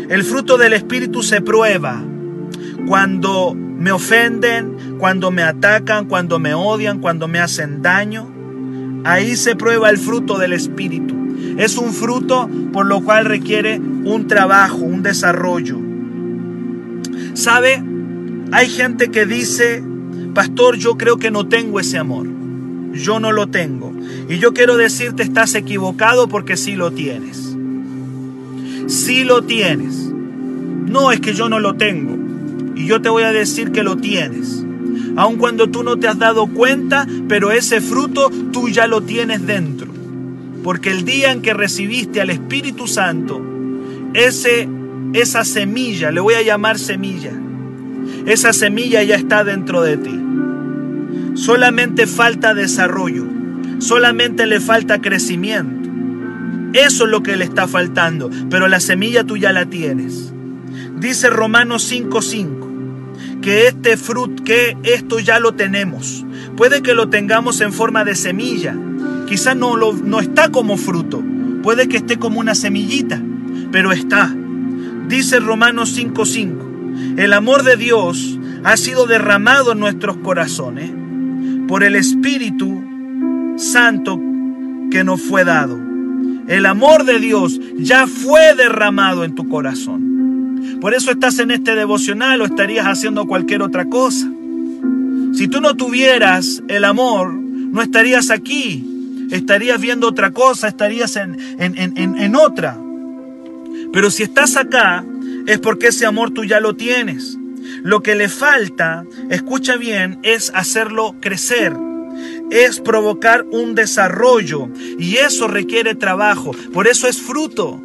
El 0.09 0.23
fruto 0.23 0.57
del 0.57 0.73
Espíritu 0.73 1.23
se 1.23 1.41
prueba 1.41 2.03
cuando 2.87 3.55
me 3.55 3.91
ofenden, 3.91 4.97
cuando 4.99 5.31
me 5.31 5.41
atacan, 5.41 6.05
cuando 6.05 6.39
me 6.39 6.53
odian, 6.53 6.99
cuando 6.99 7.27
me 7.27 7.39
hacen 7.39 7.81
daño. 7.81 8.31
Ahí 9.03 9.35
se 9.35 9.55
prueba 9.55 9.89
el 9.89 9.97
fruto 9.97 10.37
del 10.37 10.53
Espíritu. 10.53 11.15
Es 11.57 11.77
un 11.77 11.91
fruto 11.91 12.49
por 12.71 12.85
lo 12.85 13.01
cual 13.01 13.25
requiere 13.25 13.79
un 13.79 14.27
trabajo, 14.27 14.77
un 14.77 15.01
desarrollo. 15.01 15.79
¿Sabe? 17.33 17.83
Hay 18.51 18.69
gente 18.69 19.09
que 19.09 19.25
dice, 19.25 19.83
pastor, 20.33 20.77
yo 20.77 20.97
creo 20.97 21.17
que 21.17 21.31
no 21.31 21.47
tengo 21.47 21.79
ese 21.79 21.97
amor. 21.97 22.27
Yo 22.93 23.19
no 23.19 23.31
lo 23.31 23.47
tengo. 23.47 23.91
Y 24.29 24.37
yo 24.37 24.53
quiero 24.53 24.77
decirte, 24.77 25.23
estás 25.23 25.55
equivocado 25.55 26.27
porque 26.27 26.57
sí 26.57 26.75
lo 26.75 26.91
tienes. 26.91 27.44
Sí 28.87 29.23
lo 29.23 29.43
tienes. 29.43 30.11
No 30.85 31.11
es 31.11 31.19
que 31.19 31.33
yo 31.33 31.49
no 31.49 31.59
lo 31.59 31.75
tengo. 31.75 32.17
Y 32.75 32.85
yo 32.85 33.01
te 33.01 33.09
voy 33.09 33.23
a 33.23 33.31
decir 33.31 33.71
que 33.71 33.83
lo 33.83 33.97
tienes. 33.97 34.63
Aun 35.15 35.37
cuando 35.37 35.67
tú 35.67 35.83
no 35.83 35.97
te 35.97 36.07
has 36.07 36.19
dado 36.19 36.47
cuenta, 36.47 37.07
pero 37.27 37.51
ese 37.51 37.81
fruto 37.81 38.29
tú 38.51 38.69
ya 38.69 38.87
lo 38.87 39.01
tienes 39.01 39.45
dentro. 39.45 39.87
Porque 40.63 40.91
el 40.91 41.05
día 41.05 41.31
en 41.31 41.41
que 41.41 41.53
recibiste 41.53 42.21
al 42.21 42.29
Espíritu 42.29 42.87
Santo, 42.87 43.41
ese, 44.13 44.67
esa 45.13 45.45
semilla, 45.45 46.11
le 46.11 46.19
voy 46.19 46.33
a 46.33 46.41
llamar 46.41 46.79
semilla, 46.79 47.31
esa 48.25 48.51
semilla 48.51 49.03
ya 49.03 49.15
está 49.15 49.43
dentro 49.43 49.81
de 49.81 49.97
ti. 49.97 50.19
Solamente 51.35 52.07
falta 52.07 52.53
desarrollo, 52.53 53.25
solamente 53.79 54.45
le 54.45 54.59
falta 54.59 55.01
crecimiento. 55.01 55.84
Eso 56.75 57.05
es 57.05 57.09
lo 57.09 57.23
que 57.23 57.37
le 57.37 57.45
está 57.45 57.69
faltando, 57.69 58.29
pero 58.49 58.67
la 58.67 58.81
semilla 58.81 59.23
tú 59.23 59.37
ya 59.37 59.53
la 59.53 59.65
tienes. 59.65 60.33
Dice 60.99 61.29
Romanos 61.29 61.89
5:5 61.89 62.65
que 63.41 63.67
este 63.67 63.95
fruto, 63.95 64.43
que 64.43 64.75
esto 64.83 65.19
ya 65.19 65.39
lo 65.39 65.53
tenemos. 65.53 66.25
Puede 66.57 66.81
que 66.81 66.93
lo 66.93 67.07
tengamos 67.07 67.61
en 67.61 67.71
forma 67.71 68.03
de 68.03 68.15
semilla. 68.15 68.75
Quizás 69.25 69.55
no, 69.55 69.77
lo, 69.77 69.93
no 69.93 70.19
está 70.19 70.51
como 70.51 70.75
fruto. 70.75 71.23
Puede 71.63 71.87
que 71.87 71.97
esté 71.97 72.17
como 72.17 72.41
una 72.41 72.55
semillita, 72.55 73.21
pero 73.71 73.93
está. 73.93 74.35
Dice 75.07 75.39
Romanos 75.39 75.95
5:5. 75.97 77.15
El 77.17 77.31
amor 77.31 77.63
de 77.63 77.77
Dios 77.77 78.37
ha 78.65 78.75
sido 78.75 79.05
derramado 79.05 79.71
en 79.71 79.79
nuestros 79.79 80.17
corazones 80.17 80.91
por 81.69 81.85
el 81.85 81.95
Espíritu 81.95 82.83
Santo 83.55 84.19
que 84.91 85.05
nos 85.05 85.21
fue 85.21 85.45
dado. 85.45 85.84
El 86.47 86.65
amor 86.65 87.05
de 87.05 87.19
Dios 87.19 87.59
ya 87.77 88.07
fue 88.07 88.55
derramado 88.55 89.23
en 89.23 89.35
tu 89.35 89.49
corazón. 89.49 90.77
Por 90.79 90.93
eso 90.93 91.11
estás 91.11 91.39
en 91.39 91.51
este 91.51 91.75
devocional 91.75 92.41
o 92.41 92.45
estarías 92.45 92.85
haciendo 92.85 93.25
cualquier 93.25 93.61
otra 93.61 93.85
cosa. 93.85 94.29
Si 95.33 95.47
tú 95.47 95.61
no 95.61 95.75
tuvieras 95.75 96.61
el 96.67 96.85
amor, 96.85 97.33
no 97.33 97.81
estarías 97.81 98.29
aquí. 98.29 99.27
Estarías 99.31 99.81
viendo 99.81 100.07
otra 100.07 100.31
cosa, 100.31 100.67
estarías 100.67 101.15
en, 101.15 101.37
en, 101.59 101.77
en, 101.77 102.17
en 102.17 102.35
otra. 102.35 102.77
Pero 103.91 104.11
si 104.11 104.23
estás 104.23 104.55
acá, 104.55 105.03
es 105.47 105.59
porque 105.59 105.87
ese 105.87 106.05
amor 106.05 106.31
tú 106.31 106.43
ya 106.43 106.59
lo 106.59 106.75
tienes. 106.75 107.37
Lo 107.81 108.01
que 108.01 108.15
le 108.15 108.29
falta, 108.29 109.03
escucha 109.29 109.77
bien, 109.77 110.19
es 110.23 110.51
hacerlo 110.53 111.15
crecer. 111.19 111.73
Es 112.51 112.79
provocar 112.79 113.45
un 113.51 113.75
desarrollo. 113.75 114.69
Y 114.97 115.17
eso 115.17 115.47
requiere 115.47 115.95
trabajo. 115.95 116.51
Por 116.73 116.87
eso 116.87 117.07
es 117.07 117.21
fruto. 117.21 117.81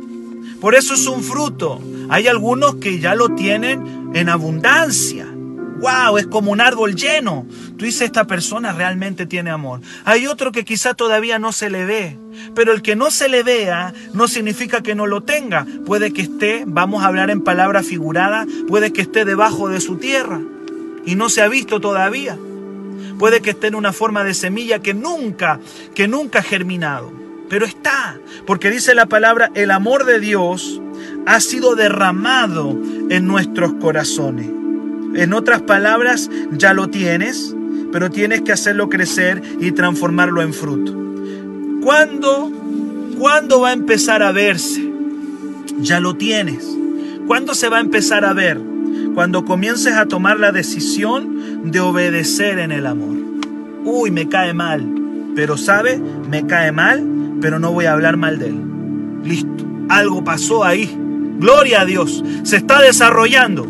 Por 0.61 0.75
eso 0.75 0.95
es 0.95 1.07
un 1.07 1.23
fruto. 1.23 1.81
Hay 2.09 2.27
algunos 2.27 2.77
que 2.77 2.99
ya 2.99 3.15
lo 3.15 3.35
tienen 3.35 4.11
en 4.15 4.29
abundancia. 4.29 5.27
¡Wow! 5.81 6.19
Es 6.19 6.27
como 6.27 6.53
un 6.53 6.61
árbol 6.61 6.95
lleno. 6.95 7.47
Tú 7.79 7.87
dices, 7.87 8.03
esta 8.03 8.27
persona 8.27 8.73
realmente 8.73 9.25
tiene 9.25 9.49
amor. 9.49 9.81
Hay 10.05 10.27
otro 10.27 10.53
que 10.53 10.67
quizá 10.67 10.93
todavía 10.93 11.39
no 11.39 11.53
se 11.53 11.71
le 11.71 11.87
ve. 11.87 12.19
Pero 12.55 12.73
el 12.73 12.83
que 12.83 12.97
no 12.97 13.11
se 13.11 13.31
le 13.31 13.43
vea 13.43 13.95
no 14.13 14.29
significa 14.29 14.83
que 14.83 14.95
no 14.95 15.07
lo 15.07 15.23
tenga. 15.23 15.67
Puede 15.87 16.13
que 16.13 16.21
esté, 16.21 16.65
vamos 16.67 17.03
a 17.03 17.07
hablar 17.07 17.31
en 17.31 17.41
palabra 17.41 17.83
figurada, 17.83 18.47
puede 18.69 18.93
que 18.93 19.01
esté 19.01 19.25
debajo 19.25 19.71
de 19.71 19.81
su 19.81 19.97
tierra 19.97 20.41
y 21.07 21.15
no 21.15 21.31
se 21.31 21.41
ha 21.41 21.49
visto 21.49 21.81
todavía. 21.81 22.37
Puede 23.21 23.43
que 23.43 23.51
esté 23.51 23.67
en 23.67 23.75
una 23.75 23.93
forma 23.93 24.25
de 24.25 24.33
semilla 24.33 24.79
que 24.79 24.95
nunca, 24.95 25.61
que 25.95 26.09
nunca 26.09 26.39
ha 26.39 26.43
germinado. 26.43 27.13
Pero 27.51 27.67
está, 27.67 28.19
porque 28.47 28.71
dice 28.71 28.95
la 28.95 29.05
palabra, 29.05 29.51
el 29.55 29.73
amor 29.73 30.07
de 30.07 30.21
Dios 30.21 30.81
ha 31.27 31.39
sido 31.41 31.75
derramado 31.75 32.81
en 33.11 33.27
nuestros 33.27 33.75
corazones. 33.75 34.47
En 35.15 35.35
otras 35.35 35.61
palabras, 35.61 36.31
ya 36.53 36.73
lo 36.73 36.89
tienes, 36.89 37.55
pero 37.93 38.11
tienes 38.11 38.41
que 38.41 38.53
hacerlo 38.53 38.89
crecer 38.89 39.43
y 39.61 39.73
transformarlo 39.73 40.41
en 40.41 40.55
fruto. 40.55 40.97
¿Cuándo, 41.83 42.51
¿Cuándo 43.19 43.61
va 43.61 43.69
a 43.69 43.75
empezar 43.75 44.23
a 44.23 44.33
verse? 44.33 44.91
Ya 45.79 46.01
lo 46.01 46.17
tienes. 46.17 46.67
¿Cuándo 47.27 47.55
se 47.55 47.69
va 47.69 47.77
a 47.77 47.83
empezar 47.83 48.25
a 48.25 48.33
ver? 48.33 48.70
Cuando 49.15 49.45
comiences 49.45 49.95
a 49.95 50.07
tomar 50.07 50.39
la 50.39 50.53
decisión 50.53 51.71
de 51.71 51.81
obedecer 51.81 52.59
en 52.59 52.73
el 52.73 52.87
amor. 52.87 53.17
Uy, 53.85 54.11
me 54.11 54.29
cae 54.29 54.55
mal. 54.55 54.87
Pero 55.35 55.57
sabe, 55.57 56.01
me 56.29 56.47
cae 56.47 56.73
mal, 56.73 57.05
pero 57.41 57.59
no 57.59 57.73
voy 57.73 57.87
a 57.87 57.93
hablar 57.93 58.17
mal 58.17 58.39
de 58.39 58.49
él. 58.49 58.63
Listo. 59.25 59.65
Algo 59.89 60.23
pasó 60.23 60.65
ahí. 60.65 60.97
Gloria 61.39 61.83
a 61.83 61.85
Dios. 61.85 62.23
Se 62.43 62.57
está 62.57 62.81
desarrollando. 62.81 63.67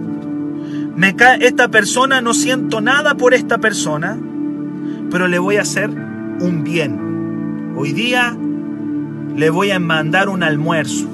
Me 0.97 1.17
cae, 1.17 1.47
esta 1.47 1.69
persona, 1.69 2.21
no 2.21 2.35
siento 2.35 2.81
nada 2.81 3.15
por 3.15 3.33
esta 3.33 3.59
persona, 3.59 4.19
pero 5.11 5.29
le 5.29 5.39
voy 5.39 5.57
a 5.57 5.63
hacer 5.63 5.89
un 5.89 6.63
bien. 6.65 7.75
Hoy 7.77 7.93
día 7.93 8.37
le 9.37 9.51
voy 9.51 9.71
a 9.71 9.79
mandar 9.79 10.29
un 10.29 10.43
almuerzo. 10.43 11.07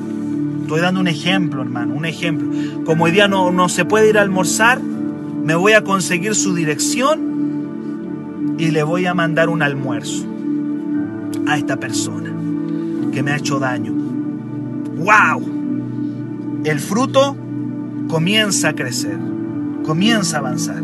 Estoy 0.66 0.81
dando 0.81 0.98
un 0.98 1.07
ejemplo, 1.07 1.62
hermano, 1.62 1.94
un 1.94 2.07
ejemplo. 2.07 2.50
Como 2.85 3.05
hoy 3.05 3.12
día 3.12 3.29
no, 3.29 3.52
no 3.52 3.68
se 3.68 3.85
puede 3.85 4.11
ir 4.11 4.18
a 4.18 4.22
almorzar, 4.22 4.81
me 4.81 5.55
voy 5.55 5.74
a 5.74 5.85
conseguir 5.85 6.35
su 6.35 6.57
dirección 6.57 8.57
y 8.59 8.72
le 8.72 8.83
voy 8.83 9.07
a 9.07 9.14
mandar 9.14 9.48
un 9.48 9.62
almuerzo 9.62 10.26
a 11.46 11.57
esta 11.57 11.76
persona 11.76 12.33
que 13.12 13.22
me 13.22 13.31
ha 13.31 13.37
hecho 13.37 13.61
daño. 13.61 13.92
¡Wow! 14.96 16.64
el 16.64 16.81
fruto 16.81 17.37
comienza 18.09 18.70
a 18.70 18.72
crecer, 18.72 19.21
comienza 19.85 20.38
a 20.38 20.40
avanzar. 20.40 20.83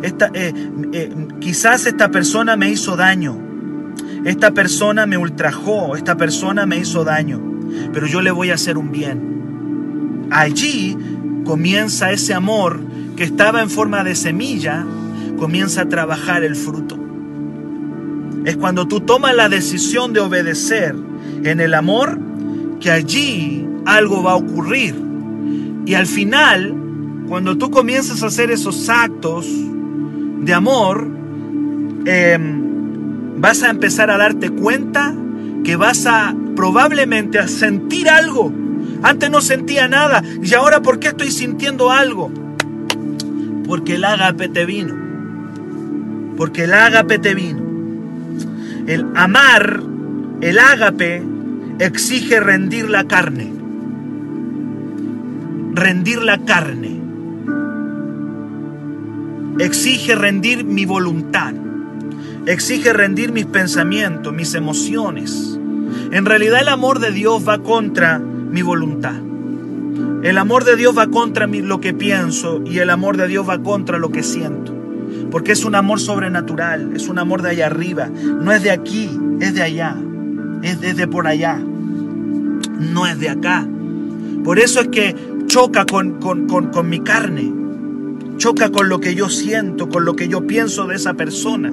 Esta, 0.00 0.30
eh, 0.32 0.54
eh, 0.94 1.14
quizás 1.40 1.84
esta 1.84 2.10
persona 2.10 2.56
me 2.56 2.70
hizo 2.70 2.96
daño, 2.96 3.36
esta 4.24 4.52
persona 4.52 5.04
me 5.04 5.18
ultrajó, 5.18 5.94
esta 5.94 6.16
persona 6.16 6.64
me 6.64 6.78
hizo 6.78 7.04
daño, 7.04 7.49
pero 7.92 8.06
yo 8.06 8.20
le 8.20 8.30
voy 8.30 8.50
a 8.50 8.54
hacer 8.54 8.78
un 8.78 8.90
bien. 8.90 10.28
Allí 10.30 10.96
comienza 11.44 12.12
ese 12.12 12.34
amor 12.34 12.80
que 13.16 13.24
estaba 13.24 13.62
en 13.62 13.70
forma 13.70 14.04
de 14.04 14.14
semilla, 14.14 14.86
comienza 15.38 15.82
a 15.82 15.88
trabajar 15.88 16.44
el 16.44 16.56
fruto. 16.56 16.98
Es 18.44 18.56
cuando 18.56 18.86
tú 18.86 19.00
tomas 19.00 19.34
la 19.34 19.48
decisión 19.48 20.12
de 20.12 20.20
obedecer 20.20 20.94
en 21.44 21.60
el 21.60 21.74
amor 21.74 22.18
que 22.80 22.90
allí 22.90 23.66
algo 23.84 24.22
va 24.22 24.32
a 24.32 24.36
ocurrir 24.36 25.10
y 25.90 25.94
al 25.94 26.06
final, 26.06 26.74
cuando 27.26 27.56
tú 27.58 27.70
comienzas 27.70 28.22
a 28.22 28.26
hacer 28.26 28.50
esos 28.50 28.88
actos 28.88 29.46
de 30.40 30.54
amor, 30.54 31.08
em, 32.04 33.40
vas 33.40 33.62
a 33.62 33.70
empezar 33.70 34.10
a 34.10 34.16
darte 34.16 34.50
cuenta 34.50 35.14
que 35.64 35.76
vas 35.76 36.06
a 36.06 36.34
probablemente 36.54 37.38
a 37.38 37.48
sentir 37.48 38.08
algo, 38.08 38.52
Antes 39.02 39.30
no 39.30 39.40
sentía 39.40 39.88
nada. 39.88 40.22
¿Y 40.42 40.54
ahora 40.54 40.82
por 40.82 40.98
qué 40.98 41.08
estoy 41.08 41.30
sintiendo 41.30 41.90
algo? 41.90 42.30
Porque 43.66 43.94
el 43.94 44.04
ágape 44.04 44.48
te 44.48 44.66
vino. 44.66 44.94
Porque 46.36 46.64
el 46.64 46.74
ágape 46.74 47.18
te 47.18 47.34
vino. 47.34 47.62
El 48.86 49.06
amar, 49.14 49.82
el 50.40 50.58
ágape, 50.58 51.22
exige 51.78 52.40
rendir 52.40 52.90
la 52.90 53.04
carne. 53.04 53.52
Rendir 55.72 56.22
la 56.22 56.38
carne. 56.38 57.00
Exige 59.58 60.14
rendir 60.14 60.64
mi 60.64 60.84
voluntad. 60.84 61.54
Exige 62.46 62.92
rendir 62.92 63.32
mis 63.32 63.46
pensamientos, 63.46 64.32
mis 64.32 64.54
emociones. 64.54 65.59
En 66.12 66.24
realidad 66.26 66.60
el 66.60 66.68
amor 66.68 66.98
de 66.98 67.12
Dios 67.12 67.46
va 67.46 67.58
contra 67.58 68.18
mi 68.18 68.62
voluntad. 68.62 69.14
El 70.22 70.36
amor 70.38 70.64
de 70.64 70.76
Dios 70.76 70.96
va 70.96 71.06
contra 71.06 71.46
lo 71.46 71.80
que 71.80 71.94
pienso 71.94 72.62
y 72.66 72.78
el 72.78 72.90
amor 72.90 73.16
de 73.16 73.26
Dios 73.26 73.48
va 73.48 73.62
contra 73.62 73.98
lo 73.98 74.10
que 74.10 74.22
siento. 74.22 74.74
Porque 75.30 75.52
es 75.52 75.64
un 75.64 75.74
amor 75.74 76.00
sobrenatural, 76.00 76.94
es 76.94 77.08
un 77.08 77.18
amor 77.18 77.42
de 77.42 77.50
allá 77.50 77.66
arriba. 77.66 78.08
No 78.08 78.52
es 78.52 78.62
de 78.62 78.70
aquí, 78.70 79.10
es 79.40 79.54
de 79.54 79.62
allá. 79.62 79.96
Es 80.62 80.80
desde 80.80 81.06
por 81.06 81.26
allá. 81.26 81.58
No 81.58 83.06
es 83.06 83.18
de 83.18 83.30
acá. 83.30 83.66
Por 84.44 84.58
eso 84.58 84.80
es 84.80 84.88
que 84.88 85.16
choca 85.46 85.86
con, 85.86 86.20
con, 86.20 86.46
con 86.46 86.88
mi 86.88 87.00
carne. 87.00 87.52
Choca 88.36 88.70
con 88.70 88.88
lo 88.88 89.00
que 89.00 89.14
yo 89.14 89.28
siento, 89.28 89.88
con 89.88 90.04
lo 90.04 90.16
que 90.16 90.28
yo 90.28 90.46
pienso 90.46 90.86
de 90.86 90.96
esa 90.96 91.14
persona. 91.14 91.72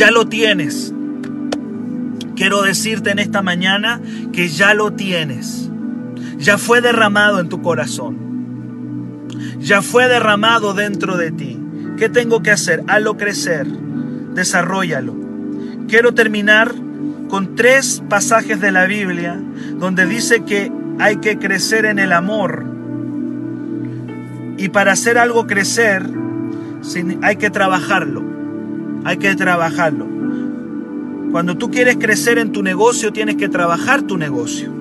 Ya 0.00 0.10
lo 0.10 0.24
tienes. 0.24 0.94
Quiero 2.34 2.62
decirte 2.62 3.10
en 3.10 3.18
esta 3.18 3.42
mañana 3.42 4.00
que 4.32 4.48
ya 4.48 4.72
lo 4.72 4.94
tienes. 4.94 5.68
Ya 6.38 6.56
fue 6.56 6.80
derramado 6.80 7.38
en 7.38 7.50
tu 7.50 7.60
corazón. 7.60 9.28
Ya 9.58 9.82
fue 9.82 10.08
derramado 10.08 10.72
dentro 10.72 11.18
de 11.18 11.32
ti. 11.32 11.60
¿Qué 11.98 12.08
tengo 12.08 12.40
que 12.40 12.50
hacer? 12.50 12.82
Hazlo 12.88 13.18
crecer. 13.18 13.66
Desarrollalo. 13.66 15.14
Quiero 15.86 16.14
terminar 16.14 16.72
con 17.28 17.54
tres 17.54 18.02
pasajes 18.08 18.58
de 18.58 18.72
la 18.72 18.86
Biblia 18.86 19.38
donde 19.74 20.06
dice 20.06 20.44
que 20.46 20.72
hay 20.98 21.18
que 21.18 21.38
crecer 21.38 21.84
en 21.84 21.98
el 21.98 22.14
amor. 22.14 22.64
Y 24.56 24.70
para 24.70 24.92
hacer 24.92 25.18
algo 25.18 25.46
crecer, 25.46 26.08
hay 27.20 27.36
que 27.36 27.50
trabajarlo. 27.50 28.29
Hay 29.04 29.16
que 29.16 29.34
trabajarlo. 29.34 30.06
Cuando 31.30 31.56
tú 31.56 31.70
quieres 31.70 31.96
crecer 31.96 32.38
en 32.38 32.52
tu 32.52 32.62
negocio, 32.62 33.12
tienes 33.12 33.36
que 33.36 33.48
trabajar 33.48 34.02
tu 34.02 34.18
negocio. 34.18 34.72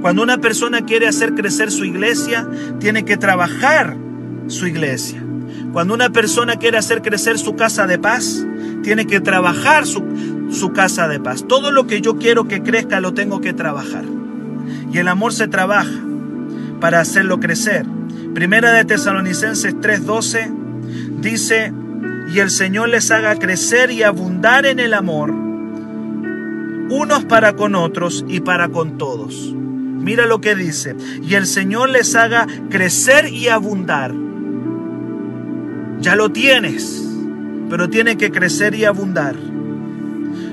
Cuando 0.00 0.22
una 0.22 0.38
persona 0.38 0.82
quiere 0.82 1.06
hacer 1.06 1.34
crecer 1.34 1.70
su 1.70 1.84
iglesia, 1.84 2.48
tiene 2.78 3.04
que 3.04 3.16
trabajar 3.16 3.96
su 4.46 4.66
iglesia. 4.66 5.22
Cuando 5.72 5.94
una 5.94 6.10
persona 6.10 6.56
quiere 6.56 6.78
hacer 6.78 7.02
crecer 7.02 7.38
su 7.38 7.56
casa 7.56 7.86
de 7.86 7.98
paz, 7.98 8.46
tiene 8.82 9.06
que 9.06 9.20
trabajar 9.20 9.86
su, 9.86 10.02
su 10.50 10.72
casa 10.72 11.08
de 11.08 11.20
paz. 11.20 11.44
Todo 11.48 11.72
lo 11.72 11.86
que 11.86 12.00
yo 12.00 12.16
quiero 12.16 12.48
que 12.48 12.62
crezca 12.62 13.00
lo 13.00 13.12
tengo 13.14 13.40
que 13.40 13.52
trabajar. 13.52 14.04
Y 14.92 14.98
el 14.98 15.08
amor 15.08 15.32
se 15.32 15.48
trabaja 15.48 16.00
para 16.80 17.00
hacerlo 17.00 17.40
crecer. 17.40 17.86
Primera 18.34 18.72
de 18.72 18.84
Tesalonicenses 18.84 19.74
3:12 19.76 20.52
dice, 21.20 21.72
y 22.32 22.38
el 22.40 22.50
Señor 22.50 22.88
les 22.88 23.10
haga 23.10 23.36
crecer 23.36 23.90
y 23.90 24.02
abundar 24.02 24.66
en 24.66 24.80
el 24.80 24.94
amor, 24.94 25.30
unos 25.30 27.24
para 27.24 27.54
con 27.54 27.74
otros 27.74 28.24
y 28.28 28.40
para 28.40 28.68
con 28.68 28.98
todos. 28.98 29.54
Mira 29.54 30.26
lo 30.26 30.40
que 30.40 30.54
dice, 30.54 30.96
y 31.22 31.34
el 31.34 31.46
Señor 31.46 31.90
les 31.90 32.14
haga 32.14 32.46
crecer 32.68 33.28
y 33.28 33.48
abundar. 33.48 34.12
Ya 36.00 36.16
lo 36.16 36.30
tienes, 36.30 37.08
pero 37.70 37.88
tiene 37.88 38.16
que 38.16 38.30
crecer 38.30 38.74
y 38.74 38.84
abundar. 38.84 39.36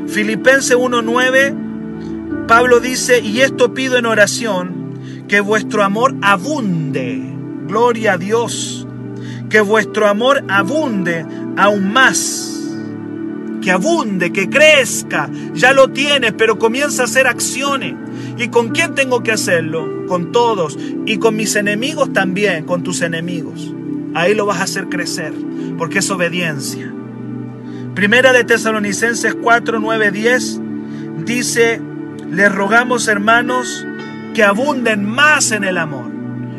Filipenses 0.07 0.77
1.9, 0.77 2.47
Pablo 2.47 2.79
dice, 2.79 3.19
y 3.19 3.41
esto 3.41 3.73
pido 3.73 3.97
en 3.97 4.05
oración, 4.05 4.91
que 5.27 5.39
vuestro 5.39 5.83
amor 5.83 6.15
abunde. 6.21 7.21
Gloria 7.67 8.13
a 8.13 8.17
Dios. 8.17 8.87
Que 9.49 9.61
vuestro 9.61 10.07
amor 10.07 10.43
abunde 10.49 11.25
aún 11.57 11.91
más. 11.91 12.47
Que 13.61 13.71
abunde, 13.71 14.31
que 14.31 14.49
crezca. 14.49 15.29
Ya 15.53 15.73
lo 15.73 15.89
tienes, 15.89 16.33
pero 16.33 16.57
comienza 16.57 17.03
a 17.03 17.05
hacer 17.05 17.27
acciones. 17.27 17.95
¿Y 18.37 18.47
con 18.47 18.69
quién 18.69 18.95
tengo 18.95 19.21
que 19.21 19.31
hacerlo? 19.31 20.05
Con 20.07 20.31
todos. 20.31 20.77
Y 21.05 21.17
con 21.17 21.35
mis 21.35 21.55
enemigos 21.55 22.11
también, 22.11 22.65
con 22.65 22.83
tus 22.83 23.01
enemigos. 23.01 23.73
Ahí 24.13 24.33
lo 24.33 24.45
vas 24.45 24.59
a 24.59 24.63
hacer 24.63 24.87
crecer, 24.89 25.33
porque 25.77 25.99
es 25.99 26.09
obediencia. 26.09 26.91
Primera 27.95 28.33
de 28.33 28.43
Tesalonicenses 28.43 29.35
4, 29.35 29.79
9, 29.79 30.11
10 30.11 30.61
dice, 31.25 31.81
les 32.31 32.51
rogamos 32.51 33.07
hermanos 33.07 33.85
que 34.33 34.43
abunden 34.43 35.05
más 35.05 35.51
en 35.51 35.63
el 35.63 35.77
amor. 35.77 36.11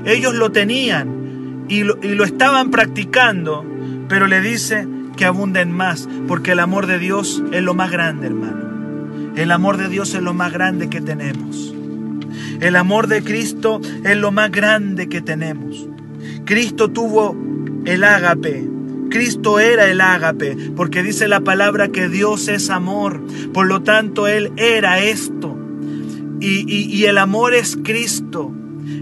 Ellos 0.05 0.35
lo 0.35 0.53
tenían 0.53 1.65
y 1.69 1.85
lo, 1.85 1.99
y 2.03 2.09
lo 2.15 2.25
estaban 2.25 2.71
practicando, 2.71 3.65
pero 4.09 4.27
le 4.27 4.41
dice 4.41 4.87
que 5.17 5.25
abunden 5.25 5.73
más, 5.73 6.09
porque 6.29 6.53
el 6.53 6.61
amor 6.61 6.87
de 6.87 6.99
Dios 6.99 7.43
es 7.53 7.63
lo 7.63 7.75
más 7.75 7.91
grande, 7.91 8.27
hermano. 8.27 9.33
El 9.37 9.51
amor 9.51 9.77
de 9.77 9.89
Dios 9.89 10.15
es 10.15 10.23
lo 10.23 10.35
más 10.35 10.53
grande 10.53 10.89
que 10.89 11.01
tenemos. 11.01 11.75
El 12.61 12.77
amor 12.77 13.09
de 13.09 13.23
Cristo 13.23 13.81
es 14.05 14.17
lo 14.17 14.31
más 14.31 14.51
grande 14.51 15.09
que 15.09 15.21
tenemos. 15.21 15.89
Cristo 16.45 16.91
tuvo 16.91 17.37
el 17.85 18.05
ágape. 18.05 18.69
Cristo 19.11 19.59
era 19.59 19.91
el 19.91 20.01
ágape, 20.01 20.57
porque 20.77 21.03
dice 21.03 21.29
la 21.29 21.41
palabra 21.41 21.89
que 21.89 22.09
Dios 22.09 22.49
es 22.49 22.71
amor. 22.71 23.23
Por 23.53 23.67
lo 23.67 23.83
tanto, 23.83 24.27
Él 24.27 24.53
era 24.57 25.01
esto. 25.01 25.59
Y, 26.41 26.65
y, 26.67 26.85
y 26.95 27.05
el 27.07 27.19
amor 27.19 27.55
es 27.55 27.77
Cristo. 27.83 28.53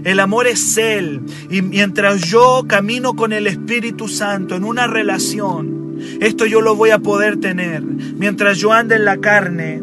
El 0.03 0.19
amor 0.19 0.47
es 0.47 0.77
Él. 0.77 1.21
Y 1.49 1.61
mientras 1.61 2.21
yo 2.21 2.65
camino 2.67 3.15
con 3.15 3.33
el 3.33 3.47
Espíritu 3.47 4.07
Santo 4.07 4.55
en 4.55 4.63
una 4.63 4.87
relación, 4.87 5.97
esto 6.19 6.45
yo 6.45 6.61
lo 6.61 6.75
voy 6.75 6.91
a 6.91 6.99
poder 6.99 7.39
tener. 7.39 7.81
Mientras 7.83 8.57
yo 8.57 8.73
ande 8.73 8.95
en 8.95 9.05
la 9.05 9.17
carne, 9.17 9.81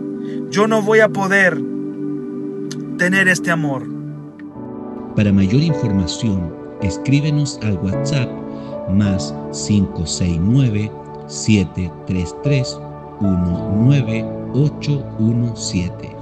yo 0.51 0.67
no 0.67 0.83
voy 0.83 1.01
a 1.01 1.09
poder 1.09 1.61
tener 2.97 3.29
este 3.29 3.51
amor. 3.51 3.87
Para 5.15 5.33
mayor 5.33 5.63
información, 5.63 6.53
escríbenos 6.83 7.59
al 7.63 7.79
WhatsApp 7.79 8.29
más 8.91 9.35
569 9.53 10.91
733 11.27 12.79
19817. 13.21 16.18